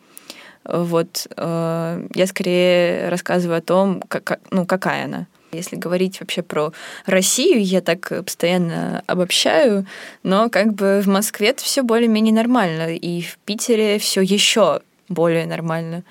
Вот, 0.64 1.28
э, 1.36 2.08
я 2.16 2.28
скорее 2.28 3.10
рассказываю 3.10 3.58
о 3.58 3.62
том, 3.62 4.02
как, 4.08 4.40
ну, 4.50 4.66
какая 4.66 5.04
она. 5.04 5.28
Если 5.52 5.76
говорить 5.76 6.22
вообще 6.22 6.42
про 6.42 6.72
Россию, 7.06 7.62
я 7.66 7.82
так 7.82 8.14
постоянно 8.24 9.04
обобщаю, 9.08 9.86
но 10.24 10.50
как 10.50 10.74
бы 10.74 11.02
в 11.04 11.08
Москве 11.08 11.50
это 11.50 11.62
все 11.66 11.84
более-менее 11.84 12.34
нормально, 12.34 12.96
и 12.96 13.22
в 13.22 13.38
Питере 13.40 14.00
все 14.00 14.22
еще 14.22 14.80
более 15.10 15.46
нормально. 15.46 16.04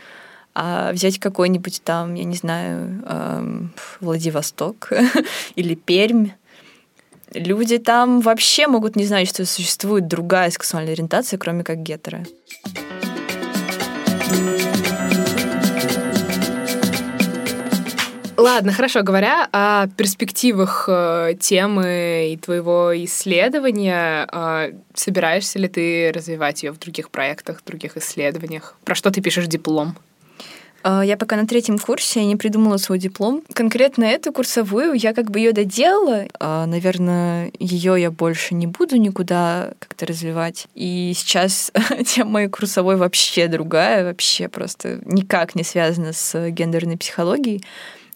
А 0.54 0.92
взять 0.92 1.18
какой-нибудь 1.18 1.82
там, 1.82 2.14
я 2.14 2.24
не 2.24 2.36
знаю, 2.36 3.02
эм, 3.06 3.72
Владивосток 4.00 4.90
или 5.56 5.74
Пермь, 5.74 6.30
люди 7.32 7.78
там 7.78 8.20
вообще 8.20 8.66
могут 8.66 8.96
не 8.96 9.06
знать, 9.06 9.28
что 9.28 9.46
существует 9.46 10.08
другая 10.08 10.50
сексуальная 10.50 10.92
ориентация, 10.92 11.38
кроме 11.38 11.64
как 11.64 11.78
гетеро. 11.78 12.24
Ладно, 18.42 18.72
хорошо. 18.72 19.02
Говоря 19.02 19.48
о 19.52 19.86
перспективах 19.86 20.86
э, 20.88 21.34
темы 21.38 22.32
и 22.32 22.36
твоего 22.36 22.92
исследования, 23.04 24.26
э, 24.32 24.72
собираешься 24.94 25.60
ли 25.60 25.68
ты 25.68 26.10
развивать 26.12 26.64
ее 26.64 26.72
в 26.72 26.78
других 26.78 27.10
проектах, 27.10 27.60
в 27.60 27.64
других 27.64 27.96
исследованиях? 27.96 28.74
Про 28.84 28.96
что 28.96 29.12
ты 29.12 29.20
пишешь 29.20 29.46
диплом? 29.46 29.96
А, 30.82 31.04
я 31.04 31.16
пока 31.16 31.36
на 31.36 31.46
третьем 31.46 31.78
курсе, 31.78 32.20
я 32.20 32.26
не 32.26 32.36
придумала 32.36 32.76
свой 32.76 32.98
диплом. 32.98 33.42
Конкретно 33.52 34.04
эту 34.04 34.32
курсовую 34.32 34.94
я 34.94 35.14
как 35.14 35.30
бы 35.30 35.38
ее 35.38 35.52
доделала. 35.52 36.26
А, 36.40 36.66
наверное, 36.66 37.52
ее 37.58 38.00
я 38.00 38.10
больше 38.10 38.54
не 38.54 38.66
буду 38.66 38.96
никуда 38.96 39.72
как-то 39.78 40.06
развивать. 40.06 40.66
И 40.74 41.12
сейчас 41.16 41.72
тема 42.06 42.30
моей 42.30 42.48
курсовой 42.48 42.96
вообще 42.96 43.48
другая, 43.48 44.04
вообще 44.04 44.48
просто 44.48 45.00
никак 45.04 45.54
не 45.54 45.64
связана 45.64 46.12
с 46.12 46.50
гендерной 46.50 46.96
психологией. 46.96 47.62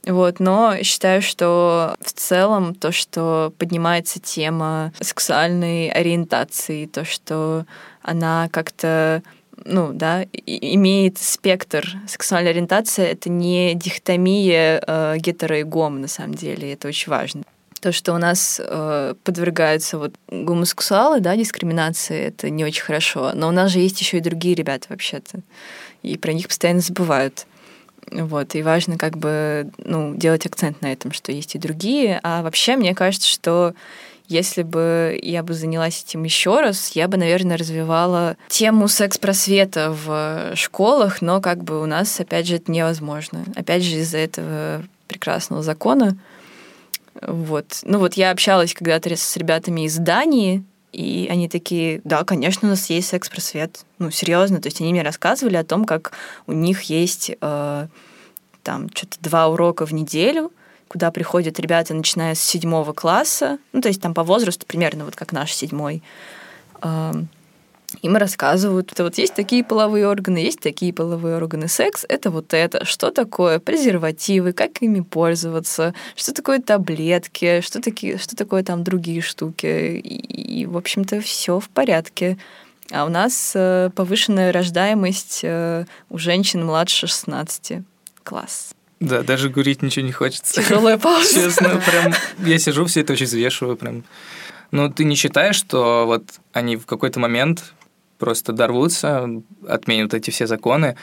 Вот, 0.06 0.38
но 0.38 0.76
считаю, 0.82 1.20
что 1.20 1.96
в 2.00 2.12
целом 2.12 2.76
то, 2.76 2.92
что 2.92 3.52
поднимается 3.58 4.20
тема 4.20 4.92
сексуальной 5.00 5.88
ориентации, 5.88 6.86
то, 6.86 7.04
что 7.04 7.66
она 8.02 8.48
как-то 8.52 9.24
ну, 9.64 9.92
да, 9.92 10.24
имеет 10.44 11.18
спектр 11.18 11.96
сексуальной 12.06 12.50
ориентации, 12.50 13.04
это 13.04 13.30
не 13.30 13.74
дихотомия 13.74 14.82
э, 14.86 15.16
гетеро 15.18 15.58
и 15.58 15.62
гом, 15.62 16.00
на 16.00 16.08
самом 16.08 16.34
деле, 16.34 16.72
это 16.72 16.88
очень 16.88 17.10
важно. 17.10 17.42
То, 17.80 17.92
что 17.92 18.14
у 18.14 18.18
нас 18.18 18.60
э, 18.62 19.14
подвергаются 19.22 19.98
вот 19.98 20.14
гомосексуалы, 20.28 21.20
да, 21.20 21.36
дискриминации, 21.36 22.26
это 22.26 22.50
не 22.50 22.64
очень 22.64 22.82
хорошо. 22.82 23.32
Но 23.34 23.48
у 23.48 23.52
нас 23.52 23.70
же 23.70 23.80
есть 23.80 24.00
еще 24.00 24.18
и 24.18 24.22
другие 24.22 24.54
ребята 24.54 24.86
вообще-то, 24.88 25.40
и 26.02 26.16
про 26.16 26.32
них 26.32 26.48
постоянно 26.48 26.80
забывают. 26.80 27.46
Вот, 28.10 28.54
и 28.54 28.62
важно 28.62 28.98
как 28.98 29.16
бы, 29.18 29.70
ну, 29.78 30.14
делать 30.14 30.46
акцент 30.46 30.80
на 30.80 30.92
этом, 30.92 31.12
что 31.12 31.32
есть 31.32 31.54
и 31.54 31.58
другие. 31.58 32.20
А 32.22 32.42
вообще, 32.42 32.76
мне 32.76 32.94
кажется, 32.94 33.28
что 33.28 33.74
если 34.28 34.62
бы 34.62 35.18
я 35.22 35.42
бы 35.42 35.54
занялась 35.54 36.02
этим 36.02 36.24
еще 36.24 36.60
раз, 36.60 36.90
я 36.90 37.08
бы, 37.08 37.16
наверное, 37.16 37.56
развивала 37.56 38.36
тему 38.48 38.88
секс-просвета 38.88 39.92
в 39.92 40.56
школах, 40.56 41.22
но 41.22 41.40
как 41.40 41.62
бы 41.62 41.82
у 41.82 41.86
нас, 41.86 42.18
опять 42.20 42.46
же, 42.46 42.56
это 42.56 42.70
невозможно. 42.70 43.44
Опять 43.54 43.82
же, 43.82 43.96
из-за 43.96 44.18
этого 44.18 44.82
прекрасного 45.08 45.62
закона. 45.62 46.16
Вот. 47.22 47.80
Ну 47.82 47.98
вот 47.98 48.14
я 48.14 48.30
общалась 48.30 48.74
когда-то 48.74 49.14
с 49.14 49.36
ребятами 49.36 49.86
из 49.86 49.96
Дании, 49.96 50.64
и 50.92 51.28
они 51.30 51.48
такие, 51.48 52.00
да, 52.04 52.24
конечно, 52.24 52.68
у 52.68 52.70
нас 52.70 52.88
есть 52.88 53.08
секс-просвет. 53.08 53.84
Ну, 53.98 54.10
серьезно. 54.10 54.60
То 54.60 54.68
есть 54.68 54.80
они 54.80 54.92
мне 54.92 55.02
рассказывали 55.02 55.56
о 55.56 55.64
том, 55.64 55.84
как 55.84 56.12
у 56.46 56.52
них 56.52 56.82
есть 56.82 57.32
э, 57.38 57.86
там 58.62 58.88
что-то 58.94 59.16
два 59.20 59.48
урока 59.48 59.84
в 59.84 59.92
неделю, 59.92 60.52
куда 60.88 61.10
приходят 61.10 61.58
ребята, 61.60 61.94
начиная 61.94 62.34
с 62.34 62.40
седьмого 62.40 62.92
класса, 62.92 63.58
ну, 63.72 63.80
то 63.80 63.88
есть 63.88 64.00
там 64.00 64.14
по 64.14 64.22
возрасту 64.22 64.66
примерно 64.66 65.04
вот 65.04 65.16
как 65.16 65.32
наш 65.32 65.52
седьмой. 65.52 66.02
Им 68.02 68.16
рассказывают, 68.16 68.90
что 68.92 69.04
вот 69.04 69.16
есть 69.16 69.34
такие 69.34 69.64
половые 69.64 70.08
органы, 70.08 70.38
есть 70.38 70.60
такие 70.60 70.92
половые 70.92 71.36
органы. 71.36 71.68
Секс— 71.68 72.04
это 72.08 72.30
вот 72.30 72.52
это. 72.52 72.84
Что 72.84 73.10
такое 73.10 73.58
презервативы, 73.58 74.52
как 74.52 74.82
ими 74.82 75.00
пользоваться, 75.00 75.94
что 76.14 76.34
такое 76.34 76.60
таблетки, 76.60 77.60
что, 77.60 77.80
такие, 77.80 78.18
что 78.18 78.36
такое 78.36 78.62
там 78.62 78.84
другие 78.84 79.22
штуки. 79.22 80.00
И, 80.02 80.60
и 80.60 80.66
в 80.66 80.76
общем-то, 80.76 81.20
все 81.20 81.60
в 81.60 81.68
порядке. 81.68 82.38
А 82.90 83.04
у 83.04 83.08
нас 83.08 83.52
э, 83.54 83.90
повышенная 83.94 84.52
рождаемость 84.52 85.40
э, 85.42 85.86
у 86.10 86.18
женщин 86.18 86.64
младше 86.64 87.06
16. 87.06 87.82
Класс. 88.22 88.75
Да, 89.00 89.22
даже 89.22 89.50
говорить 89.50 89.82
ничего 89.82 90.06
не 90.06 90.12
хочется. 90.12 90.62
Тяжелая 90.62 90.96
пауза. 90.98 91.34
Честно, 91.34 91.80
прям 91.84 92.14
я 92.38 92.58
сижу, 92.58 92.86
все 92.86 93.02
это 93.02 93.12
очень 93.12 93.26
взвешиваю 93.26 93.76
прям. 93.76 94.04
Ну, 94.70 94.90
ты 94.90 95.04
не 95.04 95.14
считаешь, 95.14 95.56
что 95.56 96.06
вот 96.06 96.24
они 96.52 96.76
в 96.76 96.86
какой-то 96.86 97.20
момент 97.20 97.72
просто 98.18 98.52
дорвутся, 98.52 99.28
отменят 99.68 100.14
эти 100.14 100.30
все 100.30 100.46
законы, 100.46 100.96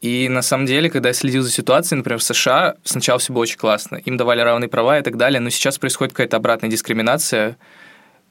и 0.00 0.28
на 0.28 0.42
самом 0.42 0.66
деле, 0.66 0.90
когда 0.90 1.10
я 1.10 1.12
следил 1.14 1.42
за 1.42 1.50
ситуацией, 1.50 1.98
например, 1.98 2.18
в 2.18 2.22
США, 2.22 2.74
сначала 2.84 3.18
все 3.18 3.32
было 3.32 3.42
очень 3.42 3.56
классно. 3.56 3.96
Им 3.96 4.16
давали 4.18 4.40
равные 4.40 4.68
права 4.68 4.98
и 4.98 5.02
так 5.02 5.16
далее, 5.16 5.40
но 5.40 5.48
сейчас 5.48 5.78
происходит 5.78 6.12
какая-то 6.12 6.36
обратная 6.36 6.70
дискриминация, 6.70 7.56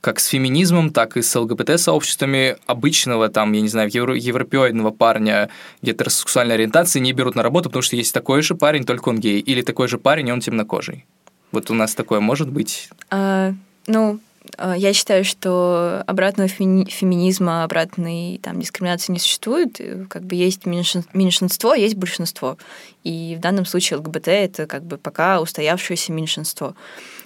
как 0.04 0.20
с 0.20 0.28
феминизмом, 0.28 0.92
так 0.92 1.16
и 1.16 1.22
с 1.22 1.34
ЛГБТ-сообществами 1.34 2.58
обычного, 2.66 3.30
там, 3.30 3.54
я 3.54 3.62
не 3.62 3.70
знаю, 3.70 3.90
евро- 3.90 4.18
европеоидного 4.18 4.92
парня 4.92 5.50
гетеросексуальной 5.82 6.56
ориентации 6.56 7.00
не 7.00 7.14
берут 7.14 7.36
на 7.36 7.42
работу, 7.42 7.70
потому 7.70 7.84
что 7.84 7.96
есть 7.96 8.14
такой 8.14 8.42
же 8.42 8.54
парень, 8.54 8.84
только 8.84 9.08
он 9.08 9.20
гей, 9.20 9.40
или 9.40 9.62
такой 9.62 9.88
же 9.88 9.98
парень, 9.98 10.28
и 10.28 10.32
он 10.34 10.42
темнокожий. 10.42 11.06
Вот 11.54 11.72
у 11.72 11.74
нас 11.74 11.96
такое 11.96 12.20
может 12.20 12.50
быть? 12.50 12.90
А, 13.12 13.54
ну, 13.88 14.20
а, 14.58 14.76
я 14.76 14.92
считаю, 14.92 15.24
что 15.24 16.04
обратного 16.06 16.50
феминизма, 16.50 17.64
обратной 17.64 18.42
там, 18.44 18.60
дискриминации 18.60 19.14
не 19.14 19.20
существует. 19.20 19.80
Как 20.10 20.24
бы 20.24 20.36
есть 20.36 20.66
меньшинство, 20.66 21.74
есть 21.76 21.96
большинство. 21.96 22.58
И 23.06 23.36
в 23.38 23.40
данном 23.40 23.66
случае 23.66 24.00
ЛГБТ— 24.00 24.28
это 24.30 24.68
как 24.68 24.84
бы 24.84 24.98
пока 24.98 25.40
устоявшееся 25.40 26.12
меньшинство. 26.12 26.76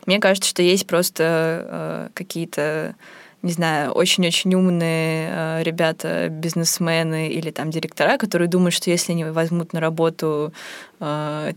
Мне 0.07 0.19
кажется, 0.19 0.49
что 0.49 0.63
есть 0.63 0.87
просто 0.87 1.67
э, 1.69 2.09
какие-то 2.15 2.95
не 3.43 3.51
знаю, 3.51 3.91
очень-очень 3.91 4.55
умные 4.55 5.29
э, 5.31 5.63
ребята, 5.63 6.27
бизнесмены 6.29 7.29
или 7.29 7.51
там 7.51 7.69
директора, 7.69 8.17
которые 8.17 8.47
думают, 8.47 8.73
что 8.73 8.89
если 8.89 9.11
они 9.11 9.25
возьмут 9.25 9.73
на 9.73 9.79
работу 9.79 10.51
э, 10.99 11.53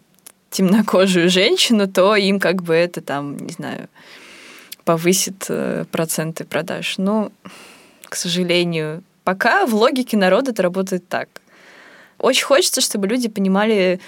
темнокожую 0.50 1.30
женщину, 1.30 1.88
то 1.88 2.14
им 2.16 2.38
как 2.38 2.62
бы 2.62 2.74
это 2.74 3.00
там, 3.00 3.38
не 3.38 3.52
знаю, 3.52 3.88
повысит 4.84 5.46
э, 5.48 5.84
проценты 5.90 6.44
продаж. 6.44 6.96
Ну, 6.98 7.32
к 8.04 8.14
сожалению, 8.14 9.02
пока 9.24 9.64
в 9.64 9.74
логике 9.74 10.16
народа 10.16 10.50
это 10.50 10.62
работает 10.62 11.08
так. 11.08 11.28
Очень 12.18 12.44
хочется, 12.44 12.82
чтобы 12.82 13.06
люди 13.06 13.28
понимали 13.28 14.00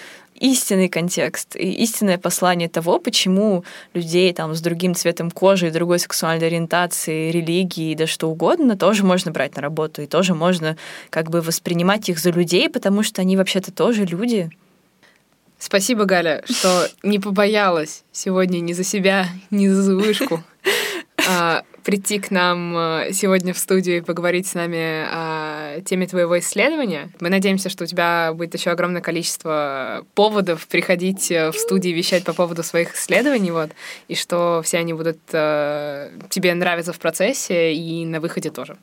истинный 0.43 0.89
контекст 0.89 1.55
и 1.55 1.71
истинное 1.85 2.19
послание 2.19 2.69
того, 2.69 2.99
почему 2.99 3.65
людей 3.95 4.33
там 4.33 4.55
с 4.55 4.61
другим 4.61 4.95
цветом 4.95 5.31
кожи, 5.31 5.71
другой 5.71 6.01
сексуальной 6.01 6.49
ориентацией, 6.49 7.31
религией, 7.31 7.95
да 7.95 8.09
что 8.09 8.29
угодно, 8.29 8.77
тоже 8.77 9.05
можно 9.05 9.31
брать 9.31 9.55
на 9.55 9.63
работу, 9.63 10.03
и 10.03 10.07
тоже 10.07 10.35
можно 10.35 10.77
как 11.11 11.31
бы 11.31 11.41
воспринимать 11.41 12.09
их 12.09 12.19
за 12.19 12.31
людей, 12.31 12.69
потому 12.69 13.05
что 13.05 13.23
они 13.23 13.37
вообще-то 13.37 13.73
тоже 13.73 14.05
люди. 14.05 14.51
Спасибо, 15.59 16.07
Галя, 16.07 16.43
что 16.51 16.89
не 17.05 17.21
побоялась 17.21 18.03
сегодня 18.11 18.59
ни 18.59 18.73
за 18.73 18.83
себя, 18.83 19.29
ни 19.51 19.69
за 19.69 19.95
вышку 19.95 20.43
а, 21.29 21.63
прийти 21.83 22.19
к 22.19 22.31
нам 22.31 22.77
э, 22.77 23.13
сегодня 23.13 23.53
в 23.53 23.59
студию 23.59 23.99
и 23.99 24.01
поговорить 24.01 24.47
с 24.47 24.55
нами 24.55 25.05
о 25.09 25.81
теме 25.85 26.07
твоего 26.07 26.39
исследования. 26.39 27.11
Мы 27.21 27.29
надеемся, 27.29 27.69
что 27.69 27.85
у 27.85 27.87
тебя 27.87 28.33
будет 28.35 28.55
еще 28.55 28.71
огромное 28.71 29.03
количество 29.03 30.05
поводов 30.15 30.67
приходить 30.67 31.31
э, 31.31 31.51
в 31.51 31.57
студию 31.57 31.95
и 31.95 31.97
вещать 31.97 32.25
по 32.25 32.33
поводу 32.33 32.63
своих 32.63 32.95
исследований, 32.95 33.51
вот, 33.51 33.71
и 34.09 34.15
что 34.15 34.63
все 34.65 34.79
они 34.79 34.93
будут 34.93 35.19
э, 35.33 36.11
тебе 36.29 36.55
нравиться 36.55 36.93
в 36.93 36.99
процессе 36.99 37.75
и 37.75 38.05
на 38.05 38.21
выходе 38.21 38.51
тоже. 38.51 38.77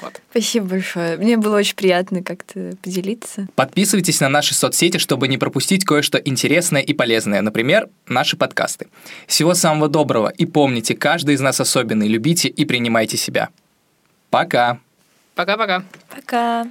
Вот. 0.00 0.20
Спасибо 0.30 0.66
большое. 0.66 1.16
Мне 1.16 1.36
было 1.36 1.56
очень 1.56 1.76
приятно 1.76 2.22
как-то 2.22 2.72
поделиться. 2.82 3.48
Подписывайтесь 3.54 4.20
на 4.20 4.28
наши 4.28 4.54
соцсети, 4.54 4.98
чтобы 4.98 5.28
не 5.28 5.38
пропустить 5.38 5.84
кое-что 5.84 6.18
интересное 6.18 6.82
и 6.82 6.92
полезное, 6.92 7.42
например, 7.42 7.88
наши 8.06 8.36
подкасты. 8.36 8.88
Всего 9.26 9.54
самого 9.54 9.88
доброго 9.88 10.28
и 10.28 10.46
помните, 10.46 10.94
каждый 10.94 11.34
из 11.34 11.40
нас 11.40 11.60
особенный, 11.60 12.08
любите 12.08 12.48
и 12.48 12.64
принимайте 12.64 13.16
себя. 13.16 13.48
Пока! 14.30 14.78
Пока-пока. 15.34 15.84
Пока. 16.08 16.66